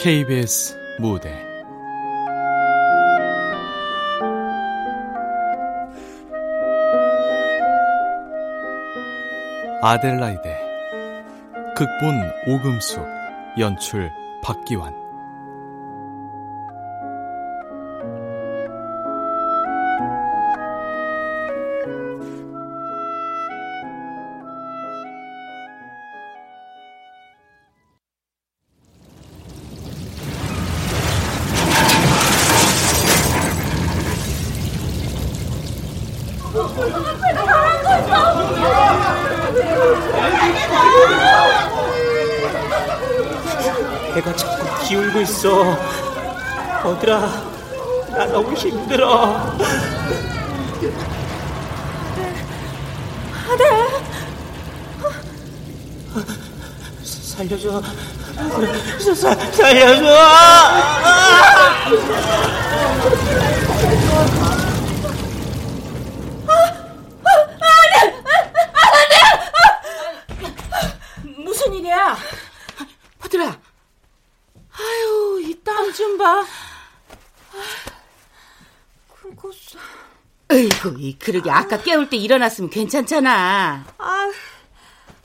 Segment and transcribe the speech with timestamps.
[0.00, 1.28] KBS 무대.
[9.82, 10.56] 아델라이데
[11.74, 13.04] 극본 오금숙
[13.58, 15.07] 연출 박기환
[48.88, 49.54] 힘들어.
[53.50, 53.66] 아들,
[57.04, 57.82] 살려줘.
[59.14, 60.06] 사, 살려줘.
[71.44, 72.16] 무슨 일이야?
[73.18, 73.44] 버들아.
[74.72, 76.44] 아유, 이 땀 좀 봐.
[79.20, 79.76] 큰코스.
[80.50, 83.84] 에이구, 이 그러게 아까 깨울 때 일어났으면 괜찮잖아.
[83.98, 84.30] 아,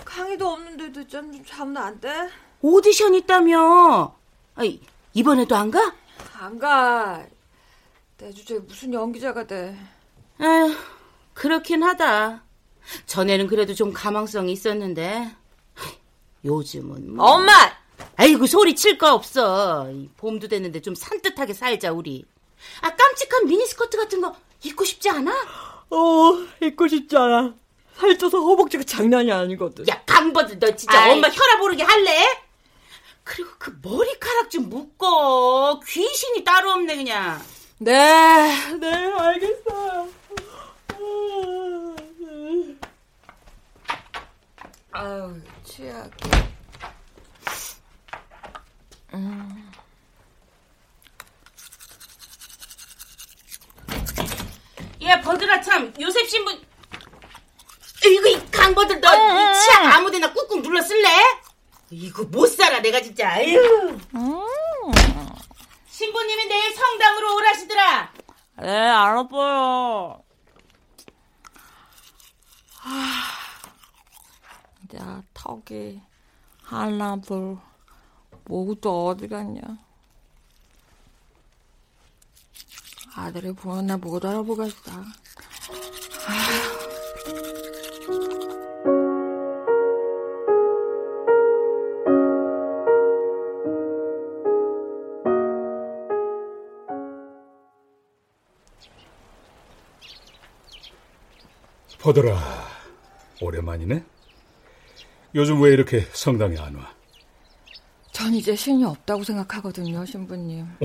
[0.04, 2.30] 강의도 없는데도 좀 자면 안 돼?
[2.62, 4.14] 오디션 있다며.
[4.56, 4.82] 아이,
[5.14, 5.94] 이번에도 안 가?
[6.34, 7.24] 안 가.
[8.18, 9.78] 내 주제에 무슨 연기자가 돼.
[10.42, 10.76] 에휴,
[11.34, 12.44] 그렇긴 하다.
[13.06, 15.34] 전에는 그래도 좀 가망성이 있었는데.
[16.44, 17.26] 요즘은 뭐.
[17.26, 17.54] 엄마!
[18.18, 19.90] 아이고, 소리 칠 거 없어.
[19.90, 22.26] 이 봄도 됐는데 좀 산뜻하게 살자, 우리.
[22.82, 25.34] 아, 깜찍한 미니스커트 같은 거 입고 싶지 않아?
[25.90, 27.54] 어, 입고 싶지 않아.
[27.96, 29.88] 살쪄서 허벅지가 장난이 아니거든.
[29.88, 31.12] 야, 강버들, 너 진짜 아이.
[31.12, 32.26] 엄마 혈압 오르게 할래?
[33.24, 35.80] 그리고 그 머리카락 좀 묶어.
[35.86, 37.42] 귀신이 따로 없네, 그냥.
[37.78, 37.94] 네.
[38.80, 40.08] 네, 알겠어요.
[44.92, 46.12] 아유, 취약.
[55.06, 56.52] 야, 버들아, 참, 요셉 신부.
[58.06, 61.10] 이거, 이 강버들, 너, 이 치약 아무 데나 꾹꾹 눌러 쓸래?
[61.90, 63.98] 이거 못 살아, 내가 진짜, 아유.
[65.88, 68.14] 신부님이 내일 성당으로 오라시더라.
[68.62, 70.24] 네, 알아봐요.
[74.96, 76.02] 야, 턱이
[76.64, 77.58] 하나, 둘,
[78.46, 79.62] 모두 어디 갔냐?
[83.16, 84.92] 아들이 보면 나못 알아보겠어.
[102.00, 102.38] 버들아,
[103.42, 104.04] 오랜만이네.
[105.36, 106.94] 요즘 왜 이렇게 성당에 안 와?
[108.12, 110.68] 전 이제 신이 없다고 생각하거든요, 신부님.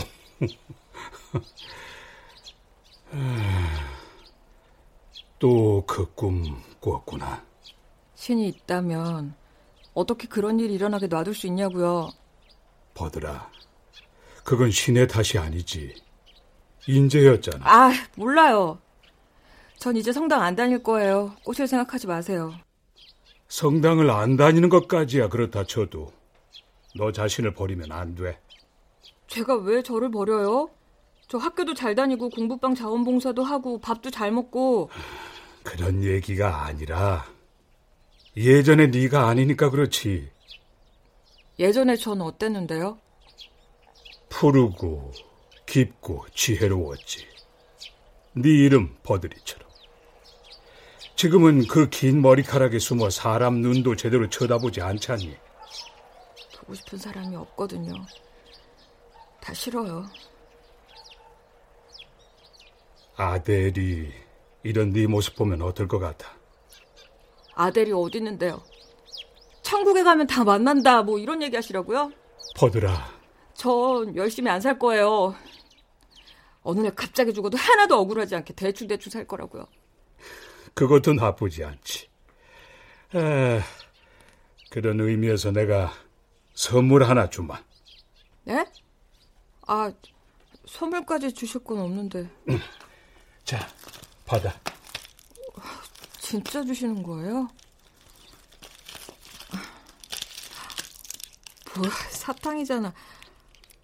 [5.38, 6.42] 또 그 꿈
[6.80, 7.44] 꾸었구나.
[8.14, 9.34] 신이 있다면
[9.94, 12.10] 어떻게 그런 일이 일어나게 놔둘 수 있냐고요.
[12.94, 13.48] 버들아,
[14.44, 15.94] 그건 신의 탓이 아니지.
[16.86, 17.64] 인재였잖아.
[17.64, 18.78] 아, 몰라요.
[19.78, 21.36] 전 이제 성당 안 다닐 거예요.
[21.44, 22.52] 꼬실 생각하지 마세요.
[23.48, 26.12] 성당을 안 다니는 것까지야 그렇다 쳐도
[26.96, 28.40] 너 자신을 버리면 안 돼.
[29.28, 30.70] 제가 왜 저를 버려요?
[31.28, 34.90] 저 학교도 잘 다니고 공부방 자원봉사도 하고 밥도 잘 먹고
[35.62, 37.26] 그런 얘기가 아니라
[38.36, 40.30] 예전에 네가 아니니까 그렇지.
[41.58, 42.98] 예전에 전 어땠는데요?
[44.28, 45.12] 푸르고
[45.66, 47.26] 깊고 지혜로웠지.
[48.34, 49.68] 네 이름 버들이처럼.
[51.16, 55.36] 지금은 그 긴 머리카락에 숨어 사람 눈도 제대로 쳐다보지 않잖니.
[56.60, 57.92] 보고 싶은 사람이 없거든요.
[59.40, 60.06] 다 싫어요.
[63.18, 64.12] 아델이
[64.62, 66.32] 이런 네 모습 보면 어떨 것 같아?
[67.56, 68.62] 아델이 어디 있는데요?
[69.62, 72.12] 천국에 가면 다 만난다 뭐 이런 얘기 하시라고요?
[72.56, 73.10] 버들아,
[73.54, 75.34] 전 열심히 안 살 거예요.
[76.62, 79.66] 어느 날 갑자기 죽어도 하나도 억울하지 않게 대충대충 살 거라고요.
[80.74, 82.08] 그것도 나쁘지 않지.
[83.16, 83.60] 에,
[84.70, 85.92] 그런 의미에서 내가
[86.54, 87.60] 선물 하나 주마.
[88.44, 88.64] 네?
[89.66, 89.90] 아,
[90.66, 92.30] 선물까지 주실 건 없는데.
[93.48, 93.66] 자,
[94.26, 94.52] 받아.
[96.20, 97.48] 진짜 주시는 거예요?
[101.74, 102.92] 뭐야, 사탕이잖아.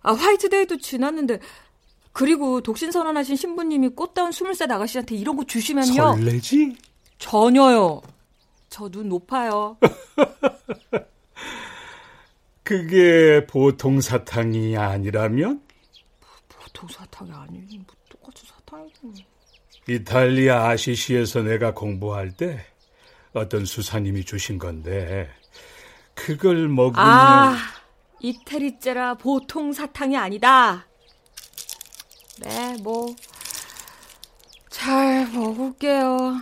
[0.02, 1.40] 아, 화이트데이도 지났는데
[2.12, 5.94] 그리고 독신 선언하신 신부님이 꽃다운 스물 살 아가씨한테 이런 거 주시면요.
[6.16, 6.76] 설레지?
[7.16, 8.02] 전혀요.
[8.68, 9.78] 저 눈 높아요.
[12.62, 15.62] 그게 보통 사탕이 아니라면?
[16.50, 17.78] 보통 사탕이 아니지.
[17.78, 19.14] 뭐 똑같이 사탕이고.
[19.88, 22.64] 이탈리아 아시시에서 내가 공부할 때
[23.32, 25.28] 어떤 수사님이 주신 건데
[26.14, 27.56] 그걸 먹으면 아,
[28.20, 30.86] 이태리째라 보통 사탕이 아니다.
[32.40, 33.14] 네, 뭐,
[34.70, 36.40] 잘 먹을게요.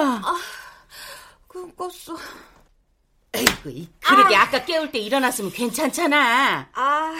[0.00, 0.36] 땀좀 봐.
[1.48, 2.16] 꿈꿨어.
[3.32, 4.48] 에이구, 이- 그러게 아.
[4.50, 6.70] 까 깨울 때 일어났으면 괜찮잖아.
[6.72, 7.14] 아,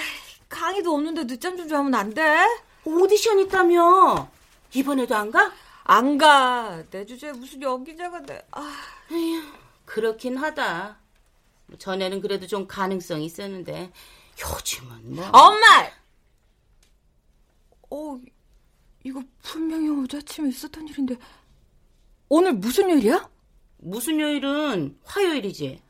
[0.48, 2.44] 강의도 없는데 늦잠 좀 자면 안 돼?
[2.84, 4.28] 오디션 있다며.
[4.72, 5.52] 이번에도 안 가?
[5.84, 6.82] 안 가.
[6.90, 8.46] 내 주제에 무슨 연기자가 돼.
[8.52, 8.76] 아,
[9.84, 10.96] 그렇긴 하다.
[11.66, 13.92] 뭐 전에는 그래도 좀 가능성이 있었는데
[14.40, 15.28] 요즘은 뭐.
[15.32, 15.90] 엄마!
[17.90, 18.20] 어,
[19.04, 21.16] 이거 분명히 어제 아침에 있었던 일인데
[22.32, 23.28] 오늘 무슨 요일이야?
[23.78, 25.82] 무슨 요일은 화요일이지.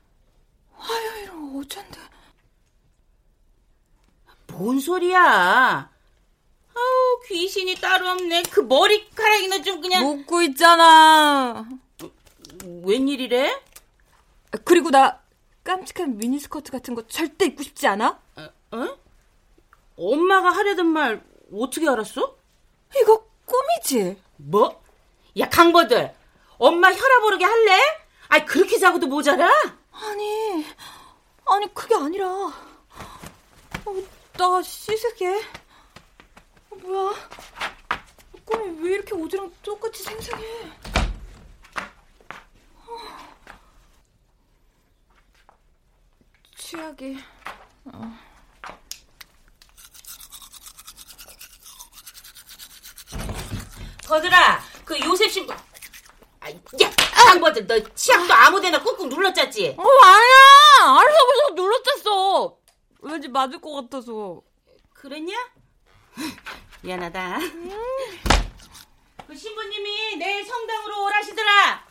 [0.72, 2.00] 화요일은 어젠데.
[4.46, 5.90] 뭔 소리야?
[6.74, 8.44] 아우 귀신이 따로 없네.
[8.50, 11.68] 그 머리카락이나 좀 그냥 묻고 있잖아.
[12.84, 13.60] 웬일이래?
[14.64, 15.20] 그리고 나
[15.62, 18.18] 깜찍한 미니스커트 같은 거 절대 입고 싶지 않아?
[18.70, 18.98] 어?
[19.96, 21.22] 엄마가 하려던 말
[21.52, 22.34] 어떻게 알았어?
[22.96, 24.16] 이거 꿈이지?
[24.38, 24.82] 뭐?
[25.38, 26.14] 야 강버들,
[26.60, 27.80] 엄마 혈압 오르게 할래?
[28.28, 29.48] 아이 그렇게 자고도 모자라?
[29.92, 30.66] 아니,
[31.46, 32.52] 아니 그게 아니라 어,
[34.34, 35.42] 나 씻을게.
[36.68, 37.14] 어, 뭐야?
[38.44, 40.44] 꿈이 왜 이렇게 어제랑 똑같이 생생해?
[42.76, 42.98] 어.
[46.56, 47.24] 취하기.
[54.06, 55.54] 버들아, 그 요셉 신부.
[56.82, 59.74] 야, 강버들, 너 치약도 아무데나 꾹꾹 눌러 짰지?
[59.78, 61.00] 어 아니야.
[61.00, 62.56] 알아서 눌렀댔어.
[63.02, 64.40] 왠지 맞을 것 같아서.
[64.94, 65.34] 그랬냐?
[66.82, 67.38] 미안하다.
[69.26, 71.86] 그 신부님이 내일 성당으로 오라시더라.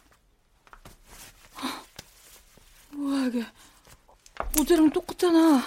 [2.92, 3.46] 뭐야 이게?
[4.60, 5.64] 어제랑 똑같잖아.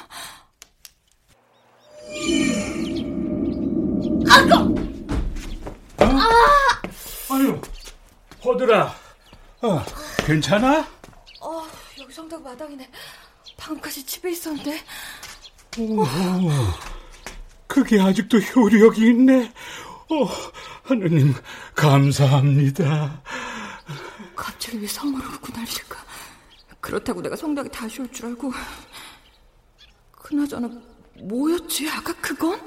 [4.30, 4.82] 아유
[8.44, 8.94] 허들아
[9.62, 9.84] 어,
[10.26, 10.80] 괜찮아?
[11.40, 11.66] 어
[12.00, 12.90] 여기 성당 마당이네.
[13.56, 14.80] 방금까지 집에 있었는데.
[17.66, 19.50] 그게 아직도 효력이 있네
[20.10, 20.28] 어,
[20.82, 21.34] 하느님
[21.74, 23.22] 감사합니다
[24.36, 25.96] 갑자기 왜 성을 울고 난리일까?
[26.80, 28.52] 그렇다고 내가 성당에 다시 올 줄 알고.
[30.12, 30.68] 그나저나
[31.22, 31.88] 뭐였지?
[31.88, 32.60] 아까 그건?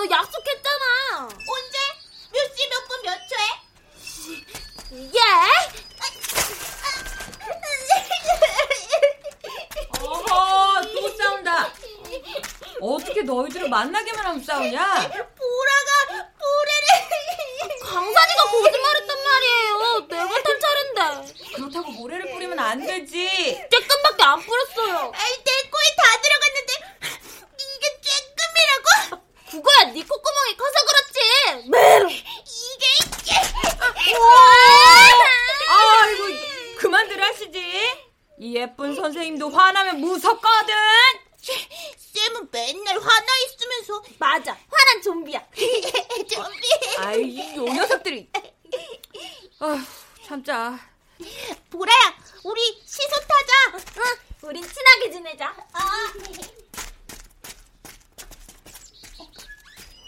[0.00, 1.28] 너 약속했잖아.
[1.28, 1.78] 언제?
[2.32, 3.44] 몇 시, 몇 분, 몇 초에?
[5.12, 5.20] 예?
[10.00, 11.74] 어허, 또 싸운다.
[12.80, 14.94] 어떻게 너희들을 만나기만 하면 싸우냐?
[15.10, 16.88] 보라가 모래를.
[17.82, 20.06] 강산이가 거짓말했단 말이에요.
[20.08, 21.34] 내가 탈 차례인데.
[21.56, 23.68] 그렇다고 모래를 뿌리면 안 되지.
[23.70, 25.12] 쬐끔밖에 안 뿌렸어요.
[25.14, 26.72] 아이, 내 코에 다 들어갔는데
[27.58, 29.30] 이게 쬐끔이라고?
[29.50, 31.18] 그거야 네 콧구멍이 커서 그렇지.
[32.46, 32.86] 이게
[35.68, 36.24] 아이고,
[36.78, 37.58] 그만들 하시지.
[38.38, 40.74] 이 예쁜 선생님도 화나면 무섭거든.
[41.96, 44.56] 쌤은 맨날 화나 있으면서 맞아.
[44.70, 45.42] 화난 좀비야.
[46.30, 46.96] 좀비.
[46.98, 48.30] 아이, 요 녀석들이.
[49.58, 49.84] 아,
[50.24, 50.78] 참자.
[51.70, 53.84] 보라야, 우리 시소 타자.
[53.96, 54.48] 응.
[54.48, 55.54] 우린 친하게 지내자.
[55.72, 56.12] 아.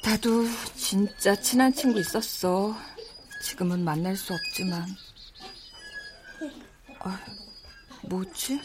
[0.05, 0.45] 나도
[1.23, 2.75] 진짜 친한 친구 있었어.
[3.45, 4.85] 지금은 만날 수 없지만.
[6.99, 7.21] 아,
[8.09, 8.61] 뭐지?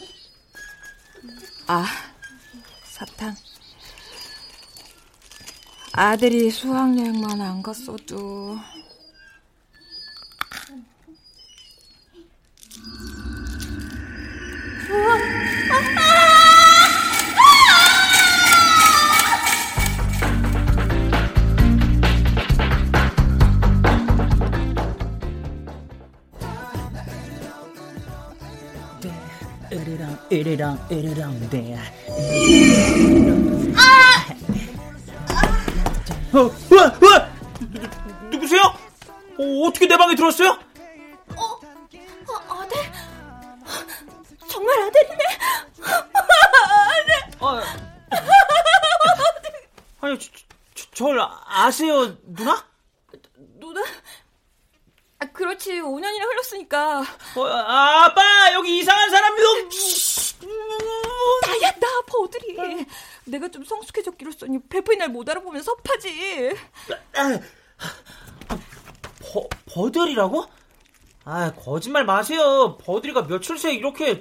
[1.68, 1.86] 아,
[2.82, 3.32] 사탕.
[5.92, 8.58] 아들이 수학여행만 안 갔어도.
[30.30, 31.74] 으르렁 으르렁 대.
[33.74, 34.26] 아!
[36.36, 36.42] 어,
[36.76, 37.30] 와, 와!
[37.60, 38.60] 누, 누구세요?
[38.60, 40.50] 어, 어떻게 내 방에 들어왔어요?
[41.34, 41.42] 어,
[42.26, 42.76] 어 아들?
[44.48, 45.24] 정말 아들이네.
[47.40, 47.64] 아들.
[50.02, 50.30] 아, 아니, 저,
[50.74, 52.66] 저, 절 아세요, 누나?
[53.58, 53.82] 누나?
[55.20, 55.80] 아, 그렇지.
[55.80, 57.00] 5년이나 흘렀으니까.
[57.34, 59.27] 어, 아, 아빠, 여기 이상한 사람
[64.98, 66.54] 날 못 알아보면 섭하지.
[69.32, 70.44] 버, 버들이라고?
[71.24, 72.76] 아, 거짓말 마세요.
[72.78, 74.20] 버들이가 며칠 새에 이렇게.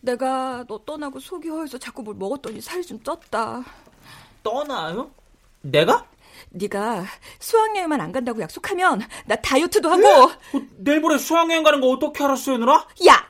[0.00, 3.64] 내가 너 떠나고 속이 허해서 자꾸 뭘 먹었더니 살이 좀 쪘다.
[4.42, 5.10] 떠나요?
[5.60, 6.06] 내가?
[6.50, 7.04] 네가
[7.40, 10.06] 수학여행만 안 간다고 약속하면 나 다이어트도 하고.
[10.06, 10.30] 어,
[10.76, 12.86] 내일 모레 수학여행 가는 거 어떻게 알았어요, 누나?
[13.08, 13.28] 야,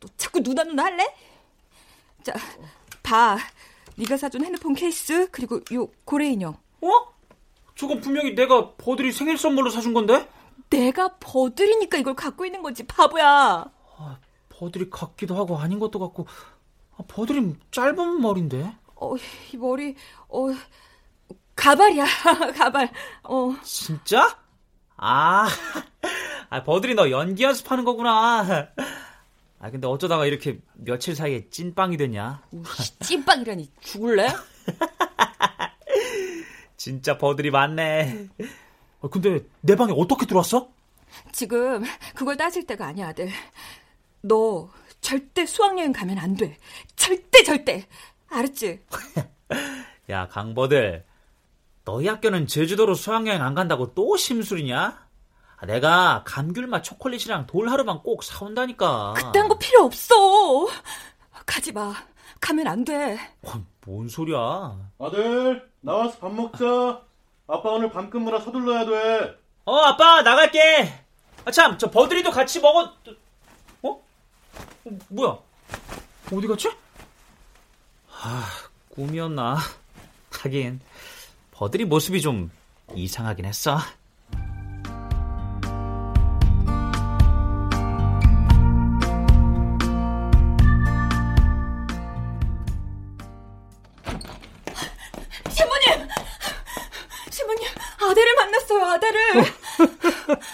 [0.00, 1.14] 너 자꾸 누나 누나 할래?
[2.24, 2.32] 자,
[3.02, 3.38] 봐.
[3.98, 6.56] 네가 사준 핸드폰 케이스 그리고 요 고래 인형.
[6.80, 6.88] 어?
[7.74, 10.28] 저건 분명히 내가 버들이 생일 선물로 사준 건데?
[10.70, 13.64] 내가 버들이니까 이걸 갖고 있는 거지, 바보야.
[13.98, 16.26] 아, 버들이 같기도 하고 아닌 것도 같고.
[16.96, 18.76] 아, 버들이 짧은 머리인데?
[18.96, 19.14] 어,
[19.52, 19.96] 이 머리,
[20.28, 20.46] 어,
[21.56, 22.04] 가발이야,
[22.56, 22.90] 가발.
[23.24, 23.54] 어.
[23.62, 24.38] 진짜?
[24.96, 25.48] 아,
[26.50, 28.68] 아, 버들이 너 연기 연습하는 거구나.
[29.60, 32.42] 아, 근데 어쩌다가 이렇게 며칠 사이에 찐빵이 됐냐?
[33.00, 34.28] 찐빵이라니, 죽을래?
[36.76, 38.28] 진짜 버들이 많네.
[39.00, 40.68] 아, 근데 내 방에 어떻게 들어왔어?
[41.32, 41.82] 지금
[42.14, 43.28] 그걸 따질 때가 아니야, 아들.
[44.22, 46.56] 너 절대 수학여행 가면 안 돼.
[46.94, 47.86] 절대 절대.
[48.28, 48.80] 알았지?
[50.10, 51.04] 야, 강버들.
[51.84, 55.07] 너희 학교는 제주도로 수학여행 안 간다고 또 심술이냐?
[55.60, 59.14] 아, 내가 감귤맛 초콜릿이랑 돌하루만 꼭 사온다니까.
[59.16, 60.14] 그딴 거 필요 없어.
[61.44, 61.94] 가지 마.
[62.40, 63.18] 가면 안 돼.
[63.42, 64.76] 와, 뭔 소리야?
[65.00, 67.02] 아들, 나와서 밥 먹자.
[67.48, 69.36] 아빠 오늘 밤 근무라 서둘러야 돼.
[69.64, 70.92] 어, 아빠, 나갈게.
[71.44, 72.92] 아, 참, 저 버들이도 같이 먹어.
[73.82, 73.88] 어?
[73.90, 74.02] 어
[75.08, 75.38] 뭐야?
[76.32, 76.70] 어디 갔지?
[78.20, 78.44] 아,
[78.90, 79.56] 꿈이었나?
[80.30, 80.80] 하긴,
[81.50, 82.50] 버들이 모습이 좀
[82.94, 83.78] 이상하긴 했어.
[98.98, 99.44] 만났어요, 아들을!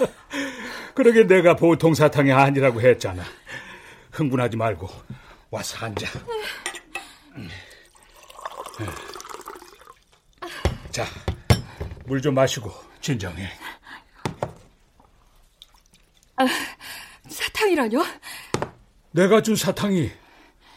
[0.94, 3.22] 그러게 내가 보통 사탕이 아니라고 했잖아.
[4.12, 4.88] 흥분하지 말고
[5.50, 6.06] 와서 앉아.
[10.90, 11.04] 자,
[12.06, 12.70] 물 좀 마시고
[13.00, 13.48] 진정해.
[16.36, 16.46] 아,
[17.28, 18.04] 사탕이라뇨?
[19.12, 20.10] 내가 준 사탕이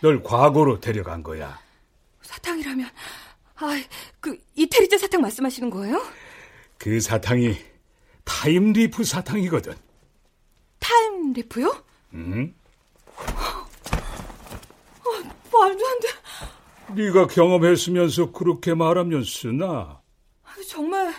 [0.01, 1.59] 널 과거로 데려간 거야.
[2.21, 2.89] 사탕이라면,
[3.55, 3.81] 아,
[4.19, 6.01] 그 이태리제 사탕 말씀하시는 거예요?
[6.77, 7.57] 그 사탕이
[8.24, 9.74] time leap 사탕이거든.
[10.79, 11.84] time leap이요?
[12.13, 12.53] 응?
[15.05, 15.12] 어,
[15.51, 16.07] 말도 안 돼.
[17.03, 20.01] 네가 경험했으면서 그렇게 말하면 쓰나?
[20.69, 21.13] 정말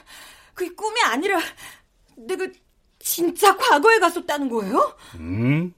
[0.55, 1.41] 그게 꿈이 아니라
[2.17, 2.47] 내가
[2.99, 4.97] 진짜 과거에 갔었다는 거예요?
[5.17, 5.73] 응?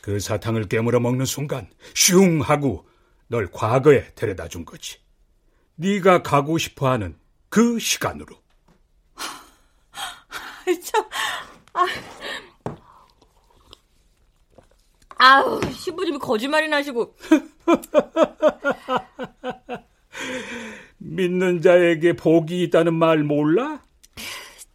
[0.00, 2.86] 그 사탕을 깨물어 먹는 순간 슝 하고
[3.28, 4.98] 널 과거에 데려다 준 거지.
[5.76, 7.16] 네가 가고 싶어하는
[7.48, 8.41] 그 시간으로.
[10.82, 11.04] 참,
[11.74, 11.86] 아,
[15.18, 17.14] 아우 신부님이 거짓말이나 하시고.
[20.98, 23.82] 믿는 자에게 복이 있다는 말 몰라?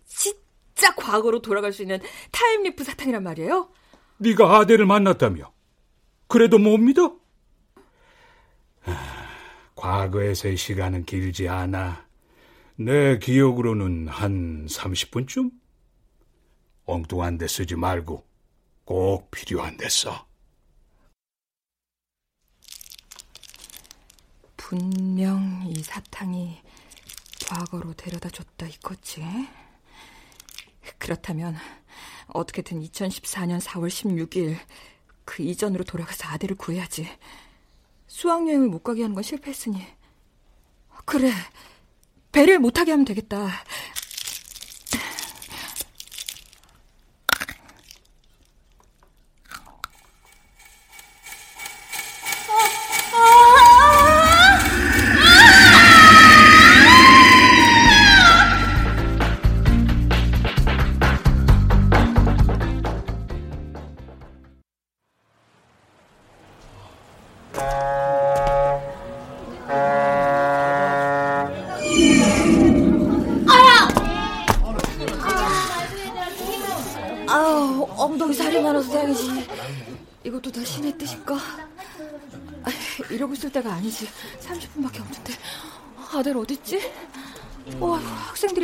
[0.05, 1.99] 진짜 과거로 돌아갈 수 있는
[2.31, 3.69] time leap 사탕이란 말이에요?
[4.17, 5.51] 네가 아델을 만났다며.
[6.27, 7.15] 그래도 못 믿어?
[9.75, 12.05] 과거에서의 시간은 길지 않아.
[12.75, 15.51] 내 기억으로는 한 30분쯤?
[16.87, 18.25] 엉뚱한 데 쓰지 말고
[18.85, 20.25] 꼭 필요한 데 써.
[24.55, 26.61] 분명 이 사탕이
[27.45, 29.21] 과거로 데려다 줬다 이거지?
[30.97, 31.55] 그렇다면
[32.27, 34.57] 어떻게든 2014년 4월 16일
[35.25, 37.07] 그 이전으로 돌아가서 아들을 구해야지.
[38.07, 39.85] 수학여행을 못 가게 하는 건 실패했으니.
[41.03, 41.31] 그래,
[42.31, 43.49] 배를 못 하게 하면 되겠다.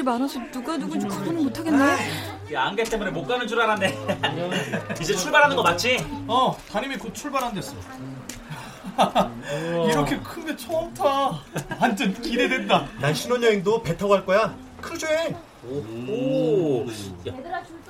[0.03, 2.53] 학생들이 많아서 누가 누군지 구분을 못하겠네.
[2.53, 3.97] 야, 안개 때문에 못 가는 줄 알았네.
[5.01, 5.97] 이제 출발하는 거 맞지?
[6.27, 7.73] 어, 담임이 곧 출발한댔어.
[9.89, 11.31] 이렇게 큰 게 처음 타.
[11.79, 12.85] 완전 기대된다.
[12.99, 14.53] 난 신혼여행도 배 타고 갈 거야.
[14.81, 15.35] 크루즈 여행.
[15.65, 16.85] 오,
[17.29, 17.33] 야,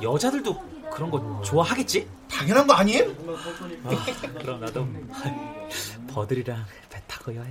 [0.01, 2.07] 여자들도 그런 거 좋아하겠지?
[2.29, 3.15] 당연한 거 아님?
[3.83, 4.05] 아,
[4.39, 4.87] 그럼 나도
[6.13, 7.43] 버들이랑 배 타고 어,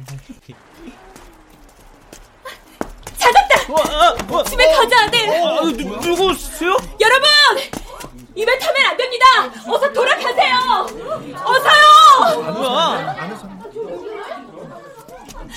[4.49, 5.28] 집에 가자, 아들!
[5.28, 6.76] 어, 어, 누, 누구세요?
[7.00, 7.28] 여러분!
[8.34, 9.26] 이 배 타면 안 됩니다!
[9.69, 10.87] 어서 돌아가세요!
[11.45, 11.83] 어서요!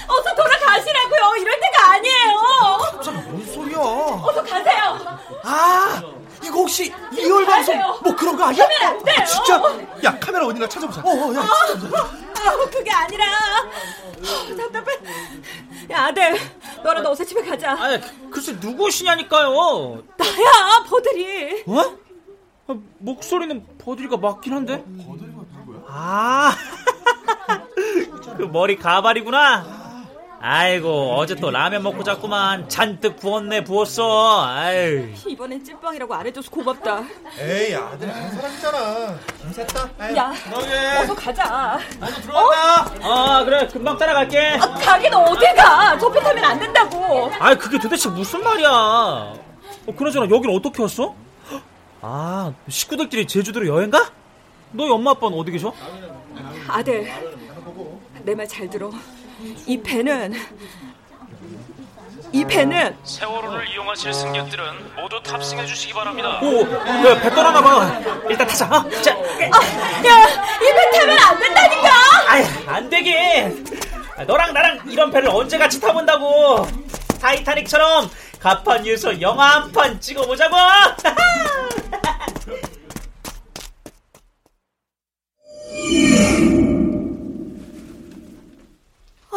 [0.08, 1.36] 어서 돌아가시라고요!
[1.40, 2.78] 이럴 때가 아니에요!
[2.92, 3.78] 갑자기 뭔 소리야?
[3.80, 5.20] 어서 가세요!
[5.44, 6.02] 아!
[6.44, 8.64] 이거 혹시 real 방송 뭐 그런 거 아니야?
[8.66, 9.16] 하면 안 돼요!
[9.20, 9.56] 아, 진짜?
[10.04, 11.02] 야 카메라 어딨나 찾아보자.
[11.02, 11.48] 어, 어 야,
[11.80, 11.98] 진짜.
[11.98, 14.98] 아, 그게 아니라 아, 답답해.
[15.92, 16.40] 야 아들,
[16.86, 17.72] 너라도 어서 집에 가자.
[17.74, 20.04] 아, 글쎄 누구시냐니까요.
[20.18, 21.64] 나야 버들이.
[21.66, 21.98] 어?
[22.68, 24.84] 아, 목소리는 버들이가 맞긴 한데.
[24.84, 25.84] 버들이가 누구야?
[25.88, 26.52] 아,
[28.38, 29.75] 그 머리 가발이구나.
[30.48, 32.70] 아이고 어제 또 라면 먹고 잤구만.
[32.70, 34.46] 잔뜩 부었네 부었어.
[34.46, 35.10] 아유.
[35.26, 37.02] 이번엔 찐빵이라고 안 해줘서 고맙다.
[37.40, 39.18] 에이 아들 한 사람이잖아.
[39.42, 39.90] 힘셌다.
[40.16, 40.32] 야
[41.02, 41.80] 어서 가자.
[42.00, 42.82] 어서 들어간다.
[43.10, 43.12] 어?
[43.40, 43.66] 아 그래.
[43.68, 44.60] 금방 따라갈게.
[44.62, 45.98] 아, 가긴 어딜 가?
[45.98, 47.32] 저배 타면 안 된다고.
[47.40, 48.70] 아 그게 도대체 무슨 말이야?
[48.70, 49.36] 어,
[49.98, 51.16] 그나저나 여긴 어떻게 왔어?
[52.04, 54.12] 아 식구들끼리 제주도로 여행 가?
[54.74, 55.74] 너희 엄마 아빠는 어디 계셔?
[56.68, 57.12] 아들
[58.24, 58.92] 내 말 잘 들어
[59.66, 60.34] 이 배는
[62.32, 66.40] 이 배는 세월호를 이용하실 승객들은 모두 탑승해 주시기 바랍니다.
[66.42, 68.00] 오, 야, 배 떠나나 봐.
[68.30, 68.66] 일단 타자.
[68.66, 68.90] 어?
[69.02, 69.22] 자, 아, 야,
[70.62, 71.90] 이 배 타면 안 된다니까.
[72.28, 73.66] 아이, 안 되긴.
[74.28, 76.68] 너랑 나랑 이런 배를 언제 같이 타본다고.
[77.22, 80.56] 타이타닉처럼 가판 유서 영화 한 판 찍어보자고.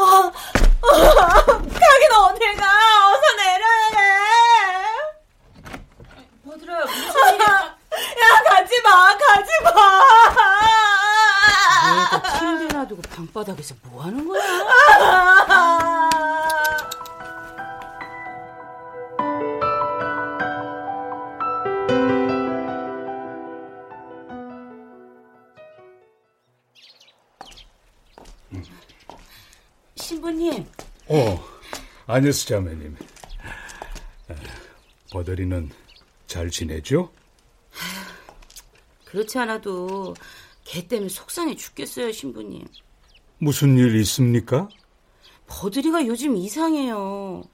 [0.01, 0.31] 아,
[0.91, 2.65] 아, 가긴 어딜 가?
[3.11, 3.99] 어서 내려야 해.
[6.47, 7.47] 버들아, 무슨 일이야?
[7.99, 9.71] 야, 가지 마, 가지 마.
[12.11, 14.41] 내가 침대 놔두고 방바닥에서 뭐 하는 거야?
[14.43, 14.59] 신
[32.19, 32.97] 아니스 자매님.
[35.13, 35.71] 버더리는
[36.27, 37.13] 잘 지내죠?
[39.05, 40.17] 그렇지 않아도
[40.65, 42.67] 걔 때문에 속상해 죽겠어요, 신부님.
[43.39, 44.69] 무슨 일 있습니까?
[45.47, 47.45] 버들이가 요즘 이상해요.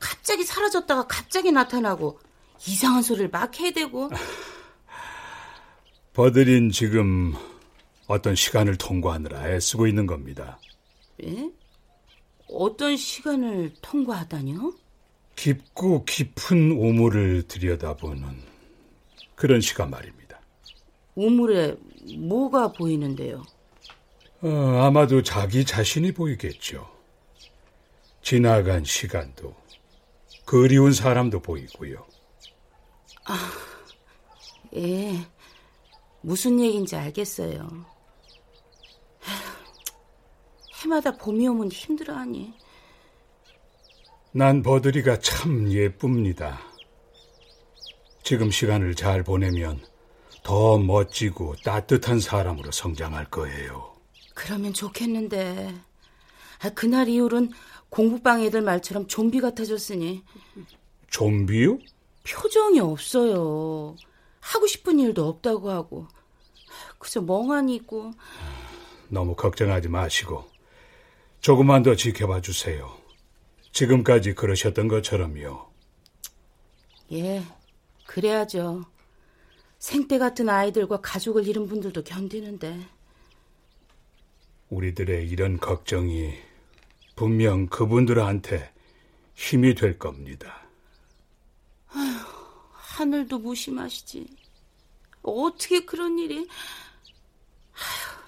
[0.00, 2.18] 갑자기 사라졌다가 갑자기 나타나고
[2.66, 4.10] 이상한 소리를 막 해대고.
[6.12, 7.34] 버들인 지금
[8.08, 10.58] 어떤 시간을 통과하느라 애쓰고 있는 겁니다.
[11.22, 11.52] 예?
[12.50, 14.74] 어떤 시간을 통과하다니요?
[15.36, 18.42] 깊고 깊은 오물을 들여다보는
[19.34, 20.40] 그런 시간 말입니다.
[21.14, 21.76] 오물에
[22.16, 23.44] 뭐가 보이는데요?
[24.40, 24.48] 어,
[24.82, 26.88] 아마도 자기 자신이 보이겠죠.
[28.22, 29.54] 지나간 시간도
[30.44, 32.04] 그리운 사람도 보이고요.
[33.26, 33.50] 아,
[34.76, 35.26] 예.
[36.20, 37.84] 무슨 얘기인지 알겠어요.
[40.82, 42.54] 해마다 봄이 오면 힘들어하니.
[44.32, 46.60] 난 버들이가 참 예쁩니다.
[48.22, 49.80] 지금 시간을 잘 보내면
[50.42, 53.94] 더 멋지고 따뜻한 사람으로 성장할 거예요.
[54.34, 55.74] 그러면 좋겠는데.
[56.60, 57.50] 아, 그날 이후로는
[57.88, 60.22] 공부방 애들 말처럼 좀비 같아졌으니.
[61.08, 61.78] 좀비요?
[62.24, 63.96] 표정이 없어요.
[64.40, 66.06] 하고 싶은 일도 없다고 하고.
[66.98, 68.12] 그저 멍하니 있고.
[69.08, 70.44] 너무 걱정하지 마시고
[71.40, 72.96] 조금만 더 지켜봐 주세요.
[73.72, 75.68] 지금까지 그러셨던 것처럼요.
[77.12, 77.42] 예,
[78.06, 78.84] 그래야죠.
[79.78, 82.86] 생때 같은 아이들과 가족을 잃은 분들도 견디는데.
[84.70, 86.34] 우리들의 이런 걱정이
[87.14, 88.72] 분명 그분들한테
[89.34, 90.68] 힘이 될 겁니다.
[91.88, 92.18] 아휴,
[92.72, 94.26] 하늘도 무심하시지.
[95.22, 96.48] 어떻게 그런 일이...
[97.74, 98.18] 아휴.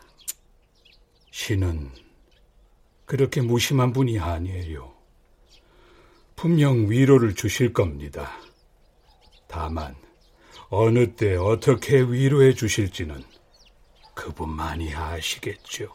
[1.33, 1.91] 신은
[3.11, 4.95] 그렇게 무심한 분이 아니에요.
[6.37, 8.31] 분명 위로를 주실 겁니다.
[9.49, 9.97] 다만
[10.69, 13.21] 어느 때 어떻게 위로해 주실지는
[14.15, 15.89] 그분만이 아시겠죠.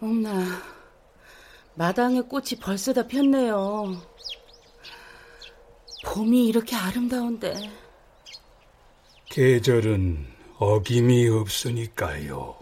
[0.00, 0.30] 엄마,
[1.74, 4.00] 마당에 꽃이 벌써 다 폈네요.
[6.04, 7.68] 봄이 이렇게 아름다운데.
[9.28, 12.61] 계절은 어김이 없으니까요.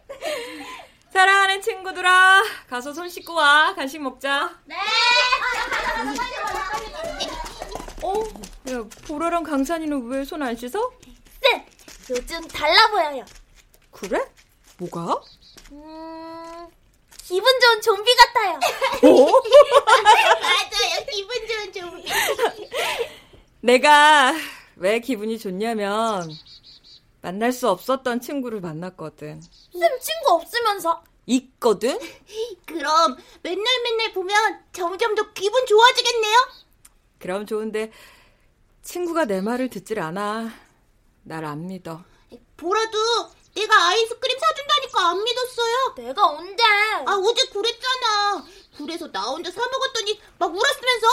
[1.11, 3.73] 사랑하는 친구들아, 가서 손 씻고 와.
[3.75, 4.55] 간식 먹자.
[4.65, 4.75] 네.
[8.03, 8.13] 어,
[8.71, 10.91] 야, 보라랑 강산이는 왜 손 안 씻어?
[11.41, 11.65] 쌤,
[12.09, 13.25] 요즘 달라 보여요.
[13.91, 14.19] 그래?
[14.77, 15.21] 뭐가?
[15.71, 16.67] 음,
[17.23, 18.53] 기분 좋은 좀비 같아요.
[19.03, 19.31] 어?
[20.41, 21.05] 맞아요.
[21.11, 22.09] 기분 좋은 좀비.
[23.61, 24.33] 내가
[24.77, 26.27] 왜 기분이 좋냐면
[27.21, 29.41] 만날 수 없었던 친구를 만났거든.
[29.41, 31.03] 쌤 친구 없으면서?
[31.27, 31.99] 있거든?
[32.65, 36.35] 그럼 맨날 맨날 보면 점점 더 기분 좋아지겠네요?
[37.19, 37.91] 그럼 좋은데
[38.81, 40.51] 친구가 내 말을 듣질 않아.
[41.23, 42.03] 날 안 믿어.
[42.57, 42.97] 보라도
[43.53, 45.93] 내가 아이스크림 사준다니까 안 믿었어요.
[45.97, 46.63] 내가 언제?
[47.05, 48.45] 아 어제 그랬잖아.
[48.77, 51.07] 그래서 나 혼자 사 먹었더니 막 울었으면서.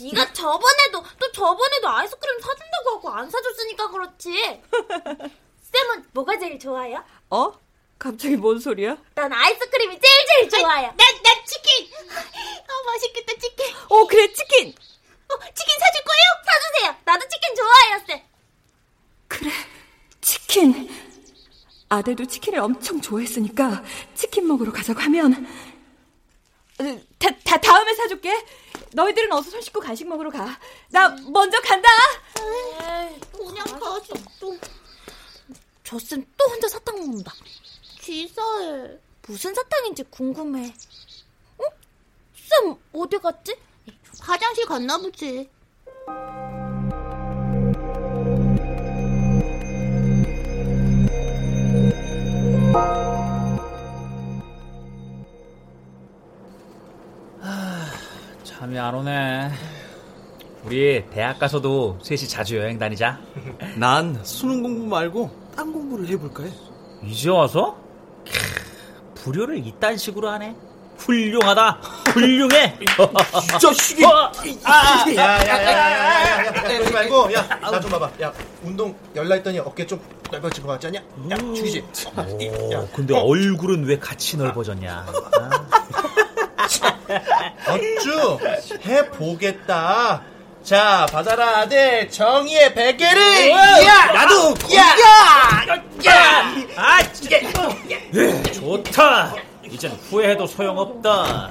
[0.00, 4.60] 네가 저번에도 또 저번에도 아이스크림 사준다고 하고 안 사줬으니까 그렇지.
[5.74, 7.04] 쌤은 뭐가 제일 좋아요?
[7.30, 7.52] 어?
[7.98, 8.96] 갑자기 뭔 소리야?
[9.14, 10.86] 난 아이스크림이 제일 제일 좋아요.
[10.88, 11.88] 난, 난 치킨.
[12.10, 13.74] 아 맛있겠다 치킨.
[13.88, 14.68] 어 그래 치킨.
[15.28, 16.26] 어 치킨 사줄 거예요?
[16.46, 16.96] 사주세요.
[17.04, 18.22] 나도 치킨 좋아해요 쌤.
[19.28, 19.50] 그래
[20.20, 20.90] 치킨.
[21.88, 23.82] 아들도 치킨을 엄청 좋아했으니까
[24.14, 25.46] 치킨 먹으러 가자고 하면
[27.18, 28.44] 다, 다 다음에 사줄게.
[28.92, 30.58] 너희들은 어서 손 씻고 간식 먹으러 가.
[30.90, 31.88] 나 먼저 간다.
[32.38, 34.56] 에이, 그냥 가서 또.
[35.84, 37.32] 저쌤 또 혼자 사탕 먹는다.
[38.00, 38.98] 기사해.
[39.26, 40.74] 무슨 사탕인지 궁금해.
[41.58, 41.62] 어?
[42.34, 43.54] 쌤 어디 갔지?
[44.20, 45.48] 화장실 갔나 보지.
[58.42, 59.50] 잠이 안 오네.
[60.64, 63.20] 우리 대학 가서도 셋이 자주 여행 다니자.
[63.76, 66.50] 난 수능 공부 말고 딴 공부를 해볼까 해.
[67.04, 67.76] 이제 와서?
[68.24, 70.54] 캬, 불효를 이딴 식으로 하네.
[70.98, 71.70] 훌륭하다.
[72.12, 72.78] 훌륭해.
[72.80, 72.84] 이
[73.60, 74.04] 자식이.
[74.04, 74.30] 어,
[74.64, 76.52] 아, 야야야야야야.
[76.62, 78.10] 그러지 말고 야 나 좀 봐봐.
[78.22, 81.00] 야 운동 열나 했더니 어깨 좀 넓어진 것 같지 않냐?
[81.30, 81.84] 야 죽이지.
[82.16, 85.06] 오, 근데 얼굴은 왜 같이 넓어졌냐?
[87.68, 88.38] 어쭈
[88.86, 90.22] 해보겠다.
[90.64, 93.50] 자 받아라 아들 정의의 베개를.
[93.50, 94.54] 야 나도.
[94.74, 94.82] 야.
[96.06, 96.54] 야.
[96.76, 97.52] 아 이게.
[98.52, 99.34] 좋다.
[99.62, 101.50] 이젠 후회해도 소용없다.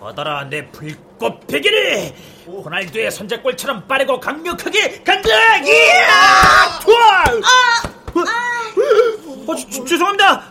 [0.00, 2.14] 받아라 내 불꽃 베개를.
[2.46, 5.28] 호날두의 선제골처럼 빠르고 강력하게 간다.
[5.58, 6.78] 이야!
[6.80, 7.24] 좋아.
[9.46, 10.44] 어, 지, 죄송합니다.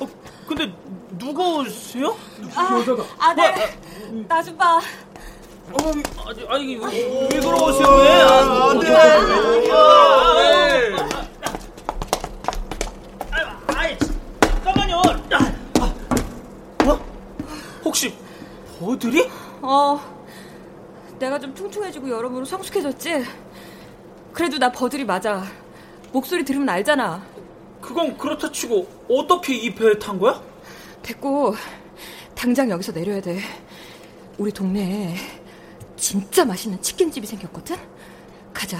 [0.00, 0.08] 어,
[0.46, 0.70] 근데
[1.18, 2.14] 누가 오세요?
[2.54, 2.84] 아,
[3.18, 3.54] 아들
[4.28, 4.78] 나 좀 봐.
[5.72, 7.88] 어, 아니, 아니 왜, 왜 그러세요?
[7.88, 8.08] 왜?
[8.22, 8.94] 아, 안 돼.
[13.74, 13.98] 아이,
[14.40, 15.02] 잠깐만요.
[16.84, 17.00] 어?
[17.84, 18.14] 혹시
[18.78, 19.28] 버들이?
[19.62, 20.00] 어,
[21.18, 23.24] 내가 좀 퉁퉁해지고 여러모로 성숙해졌지?
[24.32, 25.44] 그래도 나 버들이 맞아.
[26.12, 27.22] 목소리 들으면 알잖아.
[27.80, 30.40] 그건 그렇다 치고 어떻게 이 배에 탄 거야?
[31.02, 31.54] 됐고,
[32.34, 33.38] 당장 여기서 내려야 돼.
[34.38, 35.14] 우리 동네에
[35.96, 37.76] 진짜 맛있는 치킨집이 생겼거든?
[38.52, 38.78] 가자.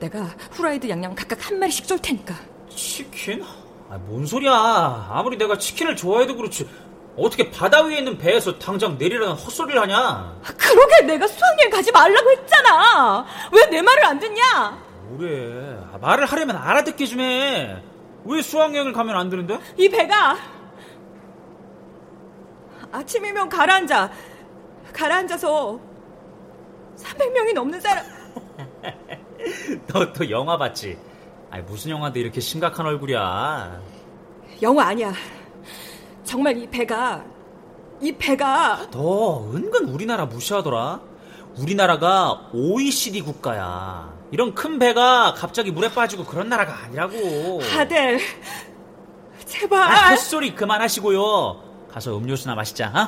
[0.00, 2.34] 내가 후라이드 양념 각각 한 마리씩 쏠 테니까.
[2.74, 3.42] 치킨?
[3.88, 5.08] 아, 뭔 소리야.
[5.10, 6.68] 아무리 내가 치킨을 좋아해도 그렇지.
[7.16, 10.38] 어떻게 바다 위에 있는 배에서 당장 내리라는 헛소리를 하냐?
[10.58, 13.24] 그러게 내가 수학여행 가지 말라고 했잖아.
[13.52, 14.78] 왜 내 말을 안 듣냐?
[15.08, 15.78] 뭐래.
[15.92, 17.82] 아, 말을 하려면 알아듣게 좀 해.
[18.24, 19.58] 왜 수학여행을 가면 안 되는데?
[19.78, 20.36] 이 배가
[22.92, 24.10] 아침이면 가라앉아.
[24.92, 25.78] 가라앉아서
[26.96, 28.04] 300명이 넘는 사람.
[29.92, 30.98] 너 또 영화 봤지?
[31.50, 33.80] 아니 무슨 영화인데 이렇게 심각한 얼굴이야?
[34.62, 35.12] 영화 아니야.
[36.24, 37.24] 정말 이 배가
[38.00, 41.00] 이 배가 너 은근 우리나라 무시하더라.
[41.58, 44.14] 우리나라가 OECD 국가야.
[44.32, 47.60] 이런 큰 배가 갑자기 물에 빠지고 그런 나라가 아니라고.
[47.78, 48.18] 아들
[49.44, 49.80] 제발.
[49.90, 51.88] 아, 헛소리 그만하시고요.
[51.92, 52.88] 가서 음료수나 마시자.
[52.88, 52.98] 어?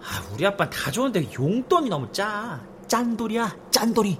[0.00, 2.60] 아, 우리 아빠 다 좋은데 용돈이 너무 짜.
[2.88, 4.18] 짠돌이야, 짠돌이.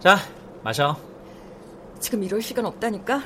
[0.00, 0.18] 자,
[0.62, 0.94] 마셔.
[1.98, 3.22] 지금 이럴 시간 없다니까?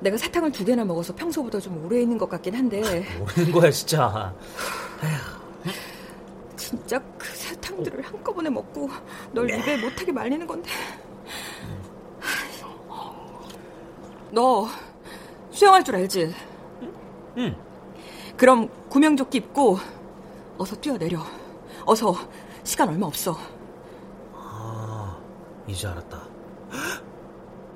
[0.00, 3.04] 내가 사탕을 두 개나 먹어서 평소보다 좀 오래 있는 것 같긴 한데.
[3.18, 4.34] 모르는 거야, 진짜.
[6.56, 8.88] 진짜 그 사탕들을 한꺼번에 먹고
[9.32, 10.70] 널 입에 못하게 말리는 건데.
[14.30, 14.66] 너
[15.50, 16.34] 수영할 줄 알지?
[17.38, 17.56] 응.
[18.36, 19.78] 그럼 구명조끼 입고
[20.58, 21.20] 어서 뛰어내려.
[21.84, 22.14] 어서
[22.64, 23.36] 시간 얼마 없어.
[24.34, 25.16] 아,
[25.66, 26.20] 이제 알았다.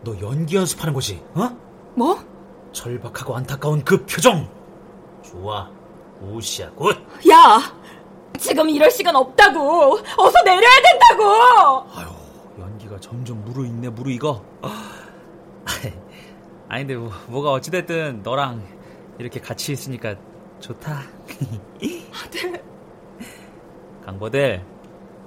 [0.05, 1.57] 너 연기 연습하는 거지, 어?
[1.95, 2.19] 뭐?
[2.73, 4.49] 절박하고 안타까운 그 표정.
[5.23, 5.71] 좋아.
[6.21, 6.97] 우시야, good.
[7.31, 7.61] 야!
[8.39, 9.99] 지금 이럴 시간 없다고!
[10.17, 11.87] 어서 내려야 된다고!
[11.95, 12.09] 아유,
[12.59, 14.43] 연기가 점점 무르익네, 무르익어.
[16.73, 18.63] 아니, 근데 뭐, 뭐가 어찌됐든 너랑
[19.19, 20.15] 이렇게 같이 있으니까
[20.59, 21.03] 좋다.
[22.25, 22.65] 아들.
[24.07, 24.65] 강버들,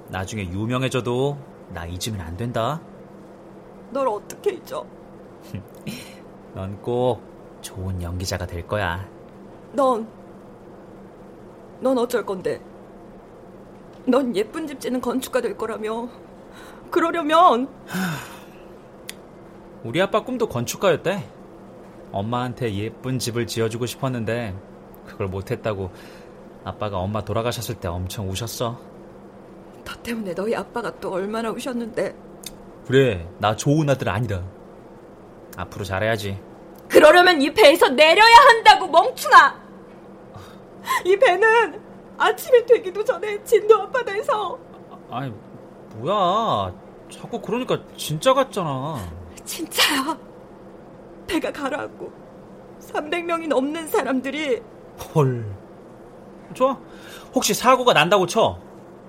[0.08, 1.38] 나중에 유명해져도
[1.72, 2.80] 나 잊으면 안 된다.
[3.92, 4.84] 널 어떻게 잊어?
[6.52, 7.22] 넌 꼭
[7.60, 9.08] 좋은 연기자가 될 거야.
[9.72, 10.08] 넌,
[11.80, 12.60] 넌 어쩔 건데?
[14.04, 16.08] 넌 예쁜 집 짓는 건축가 될 거라며.
[16.90, 17.68] 그러려면.
[19.84, 21.35] 우리 아빠 꿈도 건축가였대.
[22.12, 24.54] 엄마한테 예쁜 집을 지어주고 싶었는데,
[25.06, 25.90] 그걸 못했다고
[26.64, 28.78] 아빠가 엄마 돌아가셨을 때 엄청 우셨어.
[29.84, 32.16] 너 때문에 너희 아빠가 또 얼마나 우셨는데.
[32.86, 34.42] 그래, 나 좋은 아들 아니다.
[35.56, 36.40] 앞으로 잘해야지.
[36.88, 39.66] 그러려면 이 배에서 내려야 한다고, 멍충아!
[41.04, 41.80] 이 배는
[42.18, 44.58] 아침이 되기도 전에 진도 앞바다에서.
[45.10, 45.32] 아니,
[45.96, 46.72] 뭐야.
[47.10, 48.98] 자꾸 그러니까 진짜 같잖아.
[49.44, 50.18] 진짜야.
[51.26, 52.12] 배가 가라앉고
[52.92, 54.60] 300명이 넘는 사람들이
[55.14, 55.44] 헐.
[56.54, 56.78] 좋아.
[57.34, 58.58] 혹시 사고가 난다고 쳐.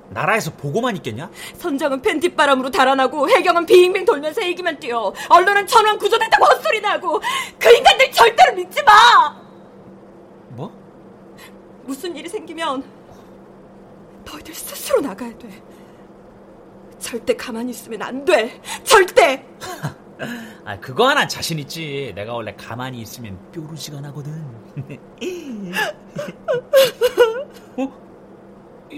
[0.10, 1.30] 나라에서 보고만 있겠냐?
[1.58, 7.19] 선장은 팬티바람으로 달아나고 해경은 빙빙 돌면서 헬기만 뛰어 언론은 전원 구조됐다고 헛소리나 하고
[7.60, 9.36] 그 인간들 절대로 믿지 마!
[10.51, 10.71] 뭐?
[11.84, 12.84] 무슨 일이 생기면
[14.25, 15.62] 너희들 스스로 나가야 돼
[16.99, 19.45] 절대 가만히 있으면 안 돼 절대
[20.65, 24.32] 아 그거 하나 자신 있지 내가 원래 가만히 있으면 뾰루지가 나거든
[27.77, 27.84] 어?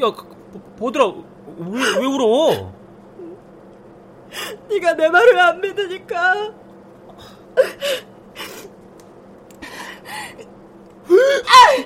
[0.01, 0.12] 야
[0.77, 2.71] 보드라 왜, 왜 울어?
[4.69, 6.53] 네가 내 말을 안 믿으니까.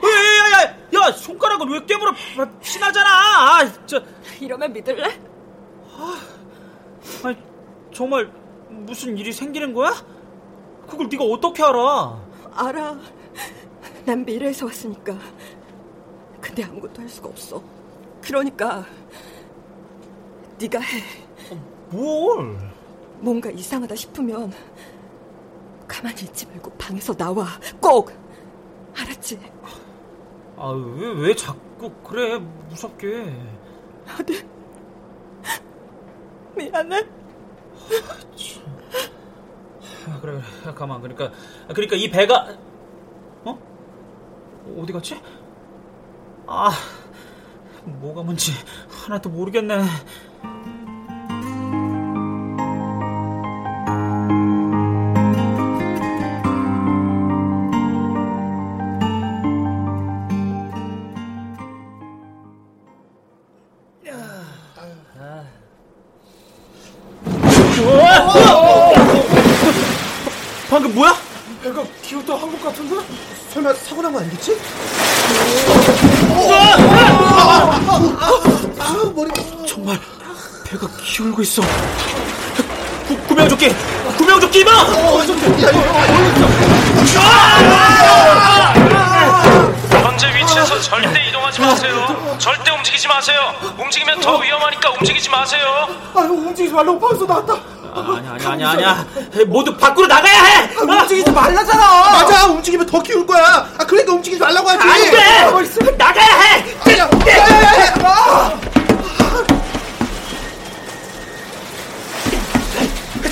[0.03, 2.13] 야야야 야, 손가락을 왜 깨물어
[2.61, 3.09] 피나잖아.
[3.09, 4.01] 아, 저
[4.39, 5.19] 이러면 믿을래?
[5.95, 6.15] 아,
[7.23, 7.37] 아니
[7.93, 8.29] 정말
[8.73, 9.91] 무슨 일이 생기는 거야?
[10.87, 12.21] 그걸 네가 어떻게 알아?
[12.55, 12.99] 알아.
[14.05, 15.17] 난 미래에서 왔으니까.
[16.41, 17.61] 근데 아무것도 할 수가 없어.
[18.21, 18.85] 그러니까
[20.59, 21.01] 네가 해.
[21.51, 21.55] 어,
[21.89, 22.57] 뭘?
[23.19, 24.51] 뭔가 이상하다 싶으면
[25.87, 27.47] 가만히 있지 말고 방에서 나와.
[27.79, 28.11] 꼭.
[28.95, 29.39] 알았지?
[30.57, 32.37] 아, 왜, 왜 자꾸 그래,
[32.69, 33.33] 무섭게.
[34.07, 34.45] 아들.
[36.55, 37.03] 미안해.
[40.09, 41.31] 아, 그래 그래 가만 그러니까
[41.69, 42.55] 그러니까 이 배가
[43.45, 43.59] 어
[44.79, 45.21] 어디 갔지?
[46.47, 46.71] 아
[47.85, 48.51] 뭐가 뭔지
[48.89, 49.81] 하나도 모르겠네.
[81.33, 81.61] 울고 있어.
[83.07, 83.75] 구, 구명조끼,
[84.17, 84.71] 구명조끼 입어.
[89.89, 92.35] 현재 위치에서 절대 이동하지 마세요.
[92.37, 93.39] 절대 움직이지 마세요.
[93.79, 95.87] 움직이면 더 위험하니까 움직이지 마세요.
[96.15, 97.53] 아유 움직이지 말라고 방송 나왔다.
[97.95, 99.05] 아니 아니 아니 아니야.
[99.47, 100.69] 모두 밖으로 나가야 해.
[100.77, 102.11] 아, 움직이지 말라잖아.
[102.11, 103.67] 맞아 움직이면 더 키울 거야.
[103.77, 104.87] 아 그러니까 움직이지 말라고 하지.
[104.87, 105.93] 안 돼.
[105.97, 106.97] 나가야 해.
[106.97, 107.93] 야, 야, 야, 야.
[108.03, 108.53] 아!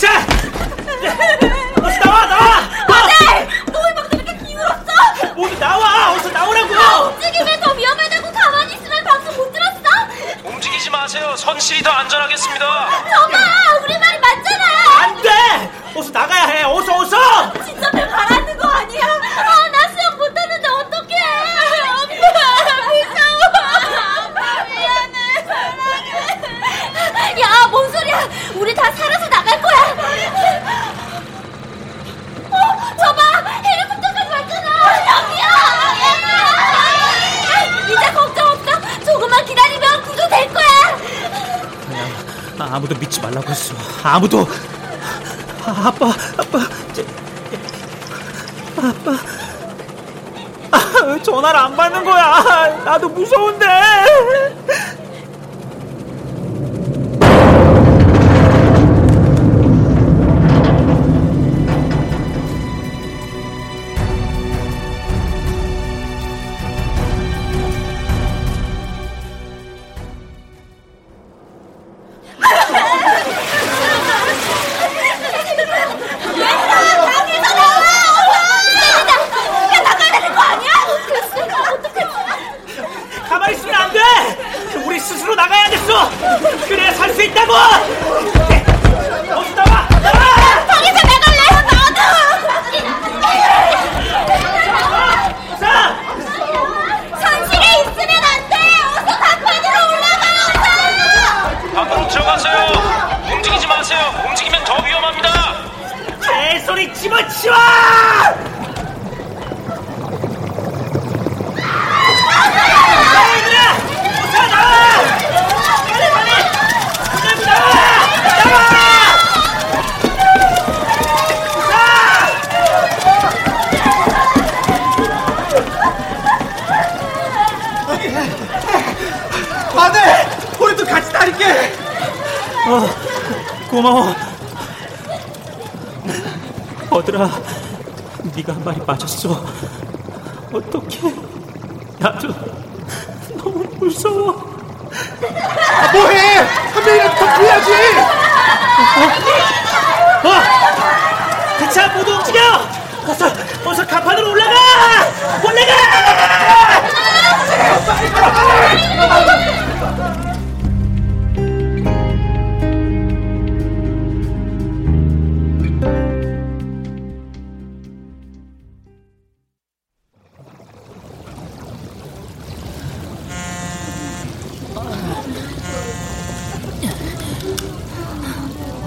[0.02, 0.26] 자,
[1.82, 2.58] 어서 나와 나와.
[2.88, 3.48] 안돼!
[3.72, 5.34] 너왜 막 그렇게 기울었어?
[5.36, 6.12] 모두 나와.
[6.14, 6.74] 어서 나오라고.
[7.10, 9.80] 움직이면 더 위험하다고 가만히 있으면 방송 못 들었어?
[10.44, 11.36] 움직이지 마세요.
[11.36, 12.66] 선실이 더 안전하겠습니다.
[12.66, 13.38] 저봐!
[13.84, 14.66] 우리 말이 맞잖아!
[15.04, 15.30] 안 돼.
[15.96, 16.64] 어서 나가야 해.
[16.64, 17.54] 어서 어서.
[17.66, 19.04] 진짜 배 가라앉는 거 아니야?
[19.06, 21.16] 아, 나 수영 못하는데 어떡해!
[21.90, 22.40] 엄마,
[22.88, 23.50] 무서워!
[24.28, 27.42] 엄마, 미안해, 사랑해!
[27.42, 28.30] 야, 뭔 소리야!
[28.56, 29.82] 우리 다 살아서 나갈 거야!
[32.52, 32.56] 어,
[32.98, 33.22] 저봐!
[33.64, 34.68] 헬리콥터까지 왔잖아!
[35.12, 35.46] 여기야!
[37.90, 38.70] 이제 걱정 없어!
[39.06, 40.72] 조금만 기다리면 구조될 거야!
[42.72, 43.76] 아, 아무도 믿지 말라고 했어.
[44.02, 44.48] 아무도.
[45.66, 46.08] 아, 아빠,
[46.38, 46.60] 아빠,
[46.94, 47.02] 저,
[48.78, 49.12] 아빠.
[50.72, 52.78] 아, 왜 전화를 안 받는 거야?
[52.86, 53.66] 나도 무서운데.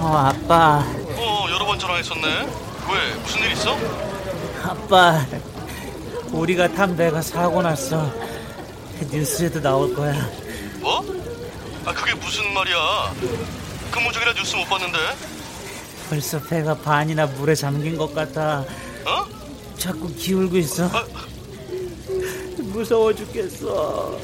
[0.05, 0.83] 어, 아빠,
[1.17, 2.27] 어, 여러 번 전화했었네.
[2.27, 3.15] 왜?
[3.23, 3.75] 무슨 일 있어?
[4.63, 5.25] 아빠.
[6.31, 8.13] 우리가 탄 배가 사고 났어.
[9.11, 10.13] 뉴스에도 나올 거야.
[10.79, 11.03] 뭐?
[11.85, 12.75] 아, 그게 무슨 말이야?
[13.89, 14.99] 근무 중이라 뉴스 못 봤는데.
[16.07, 18.59] 벌써 배가 반이나 물에 잠긴 것 같아.
[19.05, 19.25] 어?
[19.75, 20.87] 자꾸 기울고 있어.
[22.59, 24.19] 무서워 죽겠어.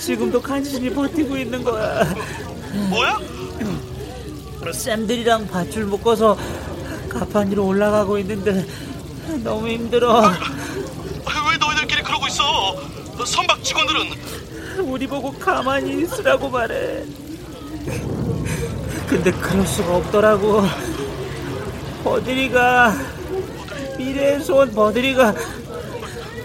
[0.00, 2.02] 지금도 간신히 버티고 있는 거야.
[2.90, 3.20] 뭐야?
[4.72, 6.36] 쌤들이랑 밧줄 묶어서
[7.08, 8.66] 가판 위로 올라가고 있는데
[9.42, 10.26] 너무 힘들어.
[10.26, 10.30] 아,
[11.50, 12.44] 왜 너희들끼리 그러고 있어?
[13.24, 14.00] 선박 직원들은
[14.84, 17.02] 우리 보고 가만히 있으라고 말해.
[19.08, 20.64] 근데 그럴 수가 없더라고.
[22.04, 22.94] 버들이가
[23.98, 25.34] 미래의 손 버들이가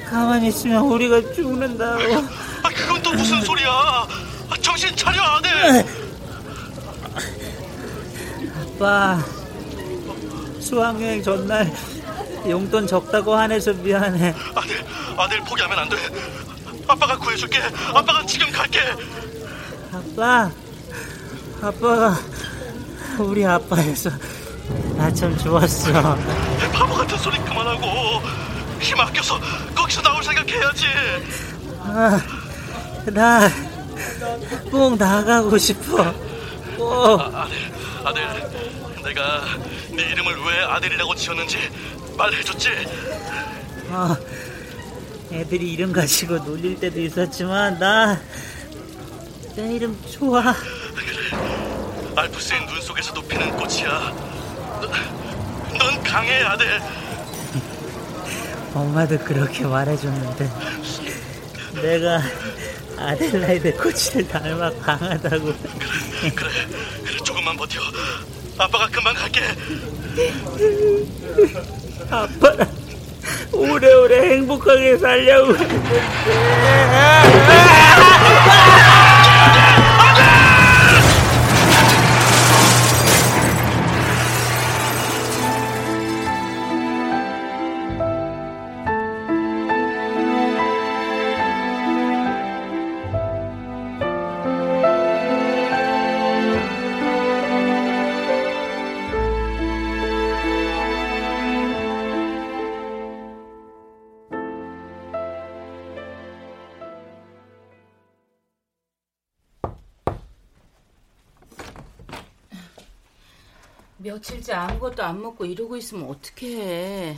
[0.09, 2.01] 가만히 있으면 우리가 죽는다고.
[2.63, 3.67] 아, 그건 또 무슨 소리야?
[3.69, 4.07] 아,
[4.61, 5.85] 정신 차려, 아들.
[8.81, 9.19] 아빠,
[10.59, 11.71] 수학여행 전날
[12.49, 14.33] 용돈 적다고 화내서 미안해.
[14.55, 14.83] 아들,
[15.15, 15.97] 아들 포기하면 안 돼.
[16.87, 17.59] 아빠가 구해줄게.
[17.93, 18.79] 아빠가 지금 갈게.
[19.93, 20.49] 아빠,
[21.61, 22.17] 아빠가
[23.19, 24.09] 우리 아빠에서
[24.97, 25.93] 나 참 좋았어.
[26.73, 27.85] 바보 같은 소리 그만하고
[28.79, 29.39] 힘 아껴서
[29.75, 30.85] 거기서 나올 생각해야지.
[31.81, 32.19] 아,
[33.05, 36.11] 나꼭 나가고 싶어.
[36.77, 37.21] 꼭.
[37.21, 37.71] 아, 아들,
[38.03, 38.23] 아들,
[39.03, 39.41] 내가
[39.91, 41.57] 네 이름을 왜 아들이라고 지었는지
[42.17, 42.69] 말해줬지.
[43.89, 44.17] 어,
[45.31, 48.19] 애들이 이름 가지고 놀릴 때도 있었지만 나
[49.55, 50.55] 내 이름 좋아.
[52.15, 53.89] 알프스의 눈 속에서도 피는 꽃이야.
[54.81, 54.87] 너,
[55.77, 56.79] 넌 강해, 아들.
[58.73, 60.49] 엄마도 그렇게 말해줬는데
[61.81, 62.21] 내가
[62.97, 65.45] 아델라이드 코치를 닮아 강하다고.
[65.53, 66.49] 그래, 그래,
[67.61, 67.79] 버텨.
[68.57, 69.41] 아빠가 금방 갈게.
[72.09, 72.67] 아빠랑
[73.53, 75.53] 오래오래 행복하게 살려고
[114.21, 117.17] 며칠째 아무것도 안 먹고 이러고 있으면 어떡해.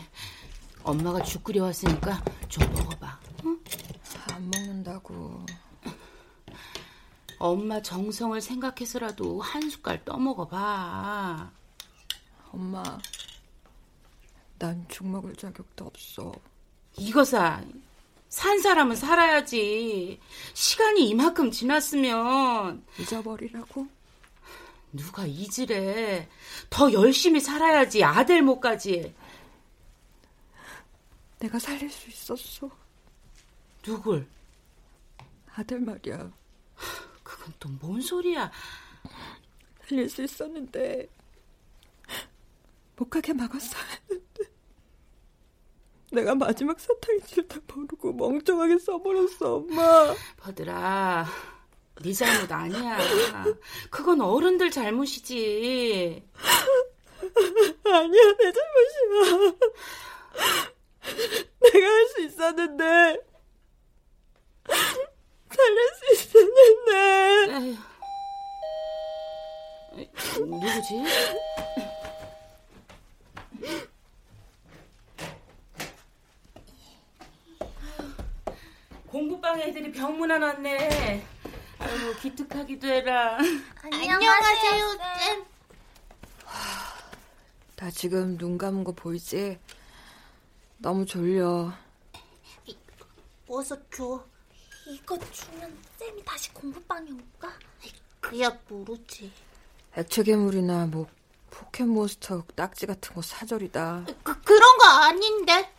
[0.84, 3.20] 엄마가 죽 끓여왔으니까 좀 먹어봐.
[3.46, 3.60] 응?
[4.32, 5.46] 안 먹는다고.
[7.40, 11.52] 엄마 정성을 생각해서라도 한 숟갈 떠먹어봐.
[12.54, 12.84] 엄마,
[14.58, 16.32] 난 죽 먹을 자격도 없어.
[16.98, 17.62] 이거사,
[18.30, 20.22] 산 사람은 살아야지.
[20.54, 22.86] 시간이 이만큼 지났으면.
[22.98, 23.88] 잊어버리라고?
[24.94, 26.30] 누가 잊으래.
[26.70, 28.04] 더 열심히 살아야지.
[28.04, 29.14] 아들 못까지.
[31.40, 32.70] 내가 살릴 수 있었어.
[33.82, 34.26] 누굴?
[35.56, 36.32] 아들 말이야.
[37.24, 38.52] 그건 또 뭔 소리야?
[39.88, 41.08] 살릴 수 있었는데
[42.96, 44.44] 못 가게 막았어야 했는데
[46.12, 51.26] 내가 마지막 사탕인 줄다 모르고 멍청하게 써버렸어 엄마 버들아
[52.02, 52.98] 네 잘못 아니야
[53.90, 56.24] 그건 어른들 잘못이지
[57.86, 59.54] 아니야 내 잘못이야
[61.62, 63.22] 내가 할 수 있었는데
[65.50, 67.78] 살릴 수 있었는데
[69.96, 70.46] 에휴.
[70.46, 71.04] 누구지?
[79.08, 81.24] 공부방 애들이 병문 안 왔네.
[81.84, 83.38] 아이고 기특하기도 해라.
[83.84, 85.46] 안녕하세요, 쌤.
[87.76, 89.60] 나 지금 눈 감은 거 보이지?
[90.78, 91.74] 너무 졸려.
[93.50, 94.24] 어서 줘.
[94.88, 97.54] 이거 주면 쌤이 다시 공부방에 올까?
[98.22, 99.32] 그야 모르지.
[99.96, 101.08] 액체 괴물이나 뭐
[101.50, 104.06] 포켓몬스터 딱지 같은 거 사절이다.
[104.24, 105.74] 그, 그런 거 아닌데.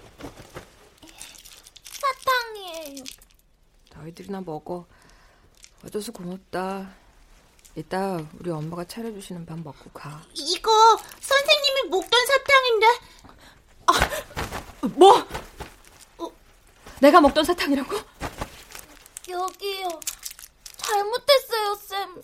[1.84, 3.05] 사탕이에요.
[3.94, 4.86] 너희들이나 먹어.
[5.85, 6.95] 와줘서 고맙다.
[7.76, 10.22] 이따 우리 엄마가 차려주시는 밥 먹고 가.
[10.32, 12.87] 이거 선생님이 먹던 사탕인데.
[14.97, 15.26] 뭐?
[16.18, 16.32] 어,
[17.01, 17.97] 내가 먹던 사탕이라고?
[19.28, 19.89] 여기요.
[20.78, 22.22] 잘못했어요, 쌤.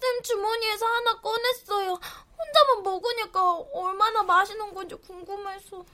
[0.00, 2.00] 쌤 주머니에서 하나 꺼냈어요.
[2.36, 5.84] 혼자만 먹으니까 얼마나 맛있는 건지 궁금해서.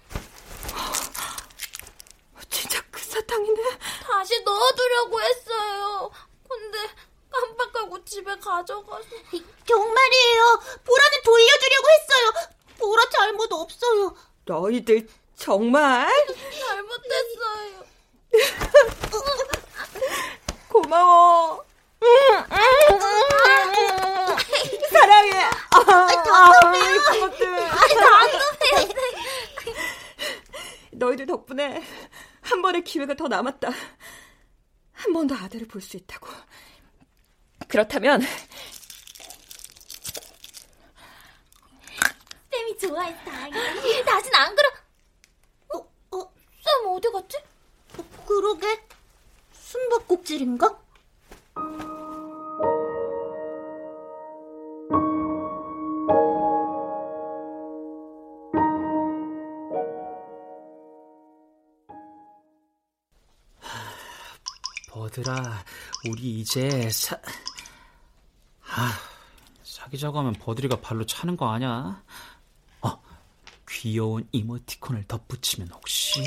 [2.49, 3.79] 진짜 그 사탕이네?
[4.03, 6.11] 다시 넣어두려고 했어요.
[7.95, 9.09] 깜빡하고 집에 가져가서.
[9.67, 10.61] 정말이에요.
[10.85, 12.33] 보라는 돌려주려고 했어요.
[12.79, 14.15] 보라 잘못 없어요.
[14.45, 16.09] 너희들 정말?
[16.67, 17.85] 잘못했어요.
[20.69, 21.65] 고마워.
[24.91, 25.51] 사랑해.
[25.71, 27.01] 덕분에요.
[27.17, 27.71] 이것들.
[27.71, 28.89] 덕분에.
[30.93, 31.83] 너희들 덕분에
[32.43, 33.71] 한 번의 기회가 더 남았다.
[34.93, 36.29] 한 번 더 아들을 볼 수 있다고.
[37.69, 38.23] 그렇다면
[42.81, 44.05] 좋아해서 다행이야.
[44.05, 44.69] 다신 안 그러.
[45.75, 45.79] 어,
[46.17, 47.39] 어, 쌤 어디 갔지?
[47.99, 48.81] 어, 그러게.
[49.53, 50.79] 숨바꼭질인가?
[64.91, 65.65] 버들아,
[66.09, 67.19] 우리 이제 사...
[68.77, 68.93] 아,
[69.63, 72.03] 사귀자고 하면 버들이가 발로 차는 거 아냐?
[72.83, 73.03] 어,
[73.69, 76.21] 귀여운 이모티콘을 덧붙이면 혹시...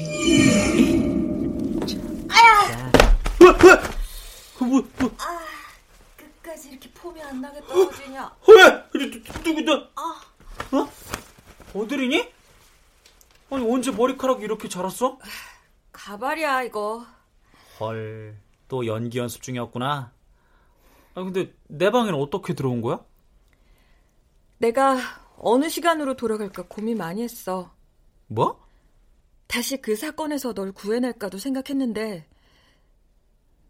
[2.29, 2.91] 아야!
[4.59, 5.15] 뭐, 뭐.
[5.19, 5.45] 아,
[6.15, 8.33] 끝까지 이렇게 폼이 안 나게 떨어지냐?
[8.47, 8.83] 왜?
[9.45, 9.89] 누구다?
[9.95, 10.21] 아.
[10.71, 10.89] 어?
[11.73, 12.31] 버들이니?
[13.49, 15.19] 아니, 언제 머리카락이 이렇게 자랐어?
[15.91, 17.05] 가발이야, 이거.
[17.79, 18.37] 헐,
[18.69, 20.11] 또 연기 연습 중이었구나.
[21.17, 23.03] 아, 근데 내 방에는 어떻게 들어온 거야?
[24.59, 24.97] 내가
[25.37, 27.73] 어느 시간으로 돌아갈까 고민 많이 했어.
[28.27, 28.63] 뭐?
[29.47, 32.27] 다시 그 사건에서 널 구해낼까도 생각했는데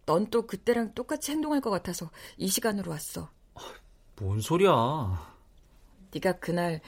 [0.06, 3.30] 넌 또 그때랑 똑같이 행동할 것 같아서 이 시간으로 왔어.
[4.18, 5.34] 뭔 소리야?
[6.14, 6.82] 네가 그날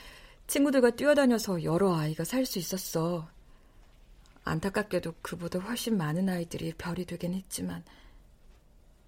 [0.47, 3.29] 친구들과 뛰어다녀서 여러 아이가 살 수 있었어.
[4.43, 7.85] 안타깝게도 그보다 훨씬 많은 아이들이 별이 되긴 했지만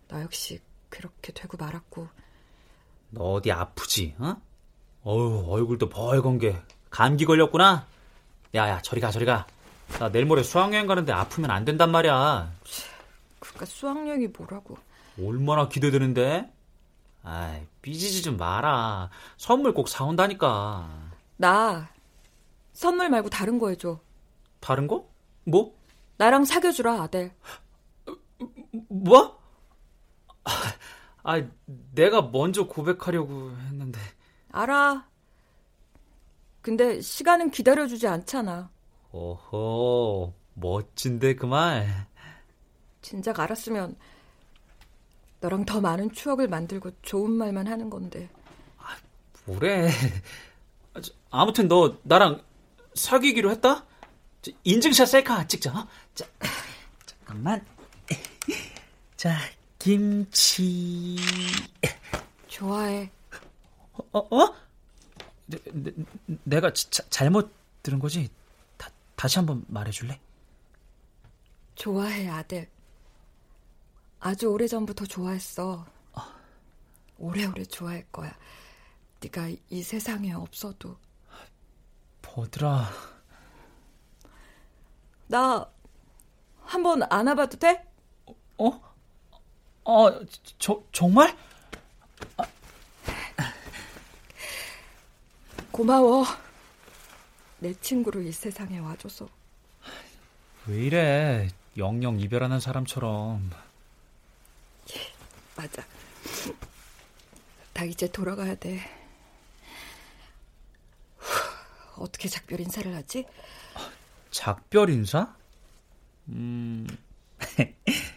[0.08, 2.07] 너 역시 그렇게 되고 말았고
[3.09, 4.13] 너 어디 아프지?
[4.19, 4.35] 어?
[5.01, 6.55] 어우 얼굴도 벌건 게
[6.91, 7.87] 감기 걸렸구나.
[8.53, 9.47] 야야 저리 가 저리 가.
[9.99, 12.51] 나 내일 모레 수학여행 가는데 아프면 안 된단 말이야.
[13.39, 14.77] 그까 수학여행이 뭐라고?
[15.19, 16.51] 얼마나 기대되는데?
[17.23, 19.09] 아이 삐지지 좀 마라.
[19.37, 21.09] 선물 꼭 사온다니까.
[21.37, 21.89] 나
[22.73, 23.99] 선물 말고 다른 거 해줘.
[24.59, 25.09] 다른 거?
[25.45, 25.75] 뭐?
[26.17, 27.33] 나랑 사귀어주라 아델.
[28.89, 29.40] 뭐?
[31.24, 31.41] 아,
[31.93, 33.99] 내가 먼저 고백하려고 했는데.
[34.51, 35.07] 알아.
[36.61, 38.69] 근데 시간은 기다려주지 않잖아.
[39.11, 42.07] 오호, 멋진데 그 말.
[43.01, 43.95] 진작 알았으면
[45.39, 48.30] 너랑 더 많은 추억을 만들고 좋은 말만 하는 건데.
[48.78, 48.95] 아,
[49.45, 49.89] 뭐래.
[51.32, 52.43] 아무튼 너 나랑
[52.93, 53.86] 사귀기로 했다?
[54.63, 55.72] 인증샷 셀카 찍자.
[55.72, 55.88] 어?
[56.13, 56.26] 자,
[57.05, 57.65] 잠깐만.
[59.17, 59.36] 자,
[59.82, 61.17] 김치.
[62.47, 63.09] 좋아해.
[64.11, 64.19] 어?
[64.19, 64.55] 어?
[65.47, 65.91] 내, 내,
[66.43, 67.51] 내가 자, 잘못
[67.82, 68.29] 들은 거지?
[68.77, 70.19] 다, 다시 한번 말해줄래?
[71.73, 72.69] 좋아해, 아들.
[74.19, 75.84] 아주 오래전부터 좋아했어.
[77.17, 78.38] 오래오래 좋아할 거야.
[79.19, 80.95] 네가 이 세상에 없어도.
[82.21, 82.88] 버들아.
[85.25, 85.67] 나
[86.65, 87.84] 한번 안아봐도 돼?
[88.59, 88.90] 어?
[89.84, 90.25] 어,
[90.59, 91.36] 저, 정말?
[92.38, 92.43] 아.
[95.71, 96.25] 고마워.
[97.59, 99.27] 내 친구로 이 세상에 와줘서.
[100.67, 101.47] 왜 이래?
[101.77, 103.49] 영영 이별하는 사람처럼.
[105.55, 105.84] 맞아.
[107.73, 108.79] 나 이제 돌아가야 돼.
[111.97, 113.25] 어떻게 작별 인사를 하지?
[114.32, 115.36] 작별 인사?
[116.29, 116.88] 음.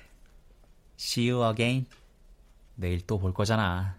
[1.15, 1.87] See you again.
[2.75, 3.97] 내일 또 볼 거잖아.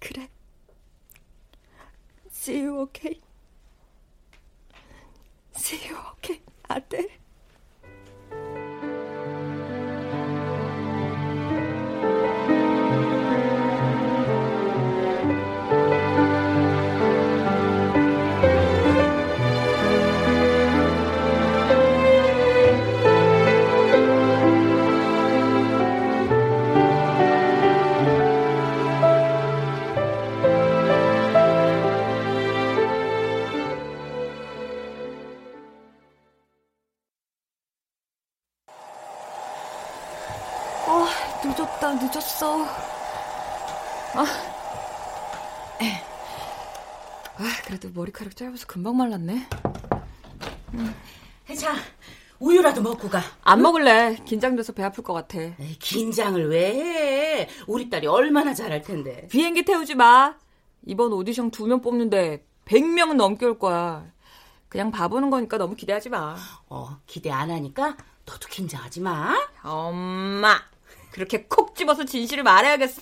[0.00, 0.30] 그래.
[2.30, 3.20] See you again.
[5.54, 7.17] See you again, 아들.
[41.94, 42.64] 늦었다, 늦었어.
[44.14, 44.24] 아.
[47.40, 49.48] 아, 그래도 머리카락 짧아서 금방 말랐네.
[50.74, 50.94] 음.
[51.56, 51.74] 자,
[52.40, 53.22] 우유라도 먹고 가.
[53.42, 54.16] 안 먹을래.
[54.24, 55.38] 긴장돼서 배 아플 것 같아.
[55.38, 57.48] 에이, 긴장을 왜 해?
[57.68, 59.28] 우리 딸이 얼마나 잘할 텐데.
[59.28, 60.34] 비행기 태우지 마.
[60.84, 64.04] 이번 오디션 두 명 뽑는데 100명은 넘게 올 거야.
[64.68, 66.36] 그냥 봐보는 거니까 너무 기대하지 마.
[66.68, 69.32] 어, 기대 안 하니까 너도 긴장하지 마.
[69.62, 70.58] 엄마.
[71.18, 73.00] 그렇게 콕 집어서 진실을 말해야겠어?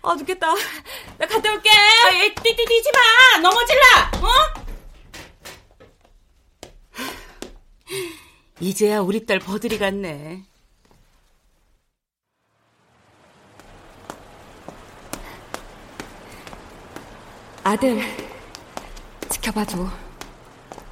[0.00, 0.46] 아, 죽겠다.
[1.18, 1.68] 나 갔다 올게.
[1.68, 2.10] 아,
[2.42, 3.40] 뛰뛰뛰지 마.
[3.40, 4.10] 넘어질라.
[4.22, 4.28] 어?
[8.60, 10.42] 이제야 우리 딸 버들이 같네.
[17.64, 18.00] 아들,
[19.28, 19.88] 지켜봐줘.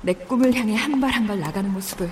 [0.02, 2.10] 내 꿈을 향해 한 발 한 발 나가는 모습을.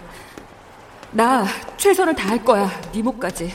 [1.15, 1.47] 나
[1.77, 3.53] 최선을 다할 거야, 네 목까지.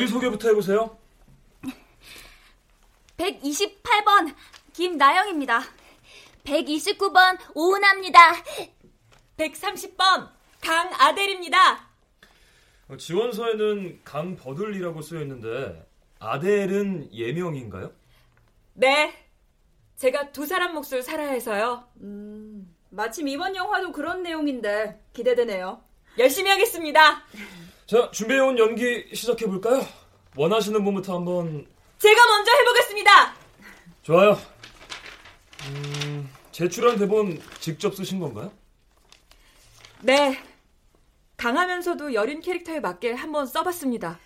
[0.00, 0.96] 자기소개부터 해보세요.
[3.16, 4.34] 128번
[4.72, 5.62] 김나영입니다.
[6.44, 8.18] 129번 오은합니다.
[9.36, 10.30] 130번
[10.60, 11.88] 강아델입니다.
[12.88, 15.86] 어, 지원서에는 강버들이라고 쓰여 있는데
[16.18, 17.92] 아델은 예명인가요?
[18.74, 19.14] 네.
[19.96, 21.84] 제가 두 사람 몫을 살아야 해서요.
[22.00, 25.82] 음, 마침 이번 영화도 그런 내용인데 기대되네요.
[26.18, 27.22] 열심히 하겠습니다.
[27.90, 29.84] 자, 준비해온 연기 시작해볼까요?
[30.36, 31.66] 원하시는 분부터 한번.
[31.98, 33.34] 제가 먼저 해보겠습니다!
[34.02, 34.38] 좋아요.
[35.66, 38.52] 음, 제출한 대본 직접 쓰신 건가요?
[40.02, 40.38] 네.
[41.36, 44.20] 강하면서도 여린 캐릭터에 맞게 한번 써봤습니다.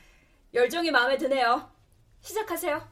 [0.52, 1.70] 열정이 마음에 드네요.
[2.20, 2.86] 시작하세요.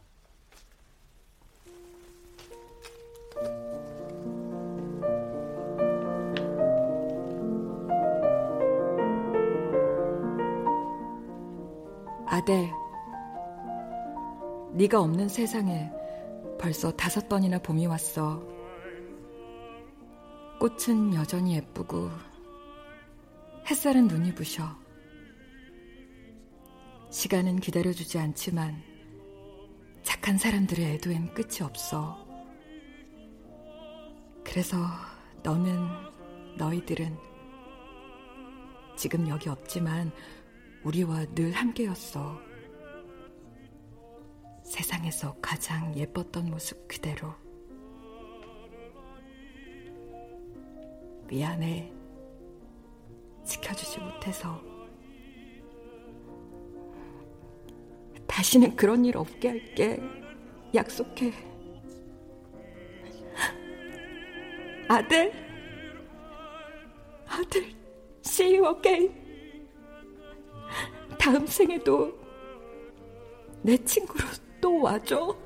[12.43, 12.73] 아델,
[14.73, 15.89] 네가 없는 세상에
[16.59, 18.43] 벌써 다섯 번이나 봄이 왔어.
[20.59, 22.11] 꽃은 여전히 예쁘고
[23.71, 24.77] 햇살은 눈이 부셔.
[27.13, 28.83] 시간은 기다려주지 않지만
[30.03, 32.27] 착한 사람들의 애도엔 끝이 없어.
[34.43, 34.79] 그래서
[35.45, 35.77] 너는,
[36.59, 37.17] 너희들은
[38.97, 40.11] 지금 여기 없지만
[40.85, 42.41] 우리와 늘 함께였어.
[44.65, 47.33] 세상에서 가장 예뻤던 모습 그대로.
[51.29, 51.93] 미안해.
[53.45, 54.61] 지켜주지 못해서.
[58.27, 60.01] 다시는 그런 일 없게 할게.
[60.75, 61.33] 약속해.
[64.89, 65.33] 아들.
[67.27, 67.73] 아들.
[68.25, 69.22] See you again.
[71.23, 72.13] 다음 생에도
[73.63, 74.25] 내 친구로
[74.61, 75.37] 또 와줘.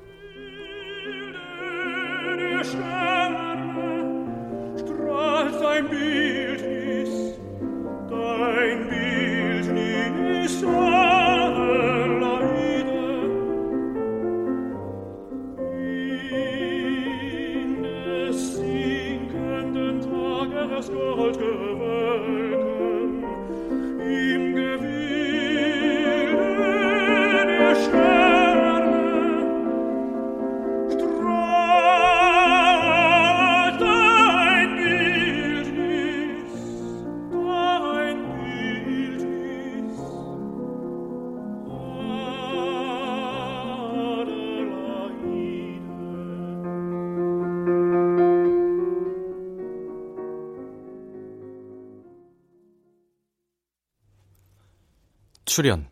[55.57, 55.89] 출연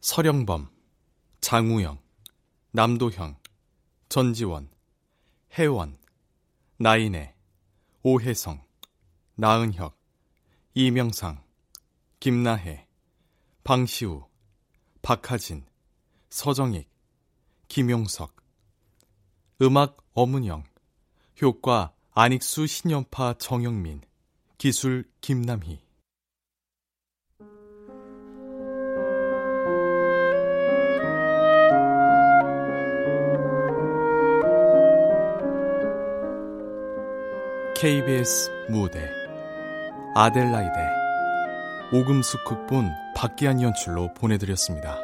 [0.00, 0.73] 서령범,
[1.54, 2.00] 장우영,
[2.72, 3.36] 남도형,
[4.08, 4.68] 전지원,
[5.56, 5.96] 혜원,
[6.78, 7.32] 나인애,
[8.02, 8.60] 오혜성,
[9.36, 9.96] 나은혁,
[10.74, 11.44] 이명상,
[12.18, 12.88] 김나혜,
[13.62, 14.26] 방시우,
[15.00, 15.64] 박하진,
[16.28, 16.90] 서정익,
[17.68, 18.34] 김용석.
[19.62, 20.64] 음악 어문영
[21.40, 24.00] 효과 안익수 신연파 정영민
[24.58, 25.83] 기술 김남희
[37.74, 39.10] KBS 무대
[40.14, 40.78] 아델라이데
[41.92, 44.96] 오금숙 극본 박기한 연출로 보내드렸습니다.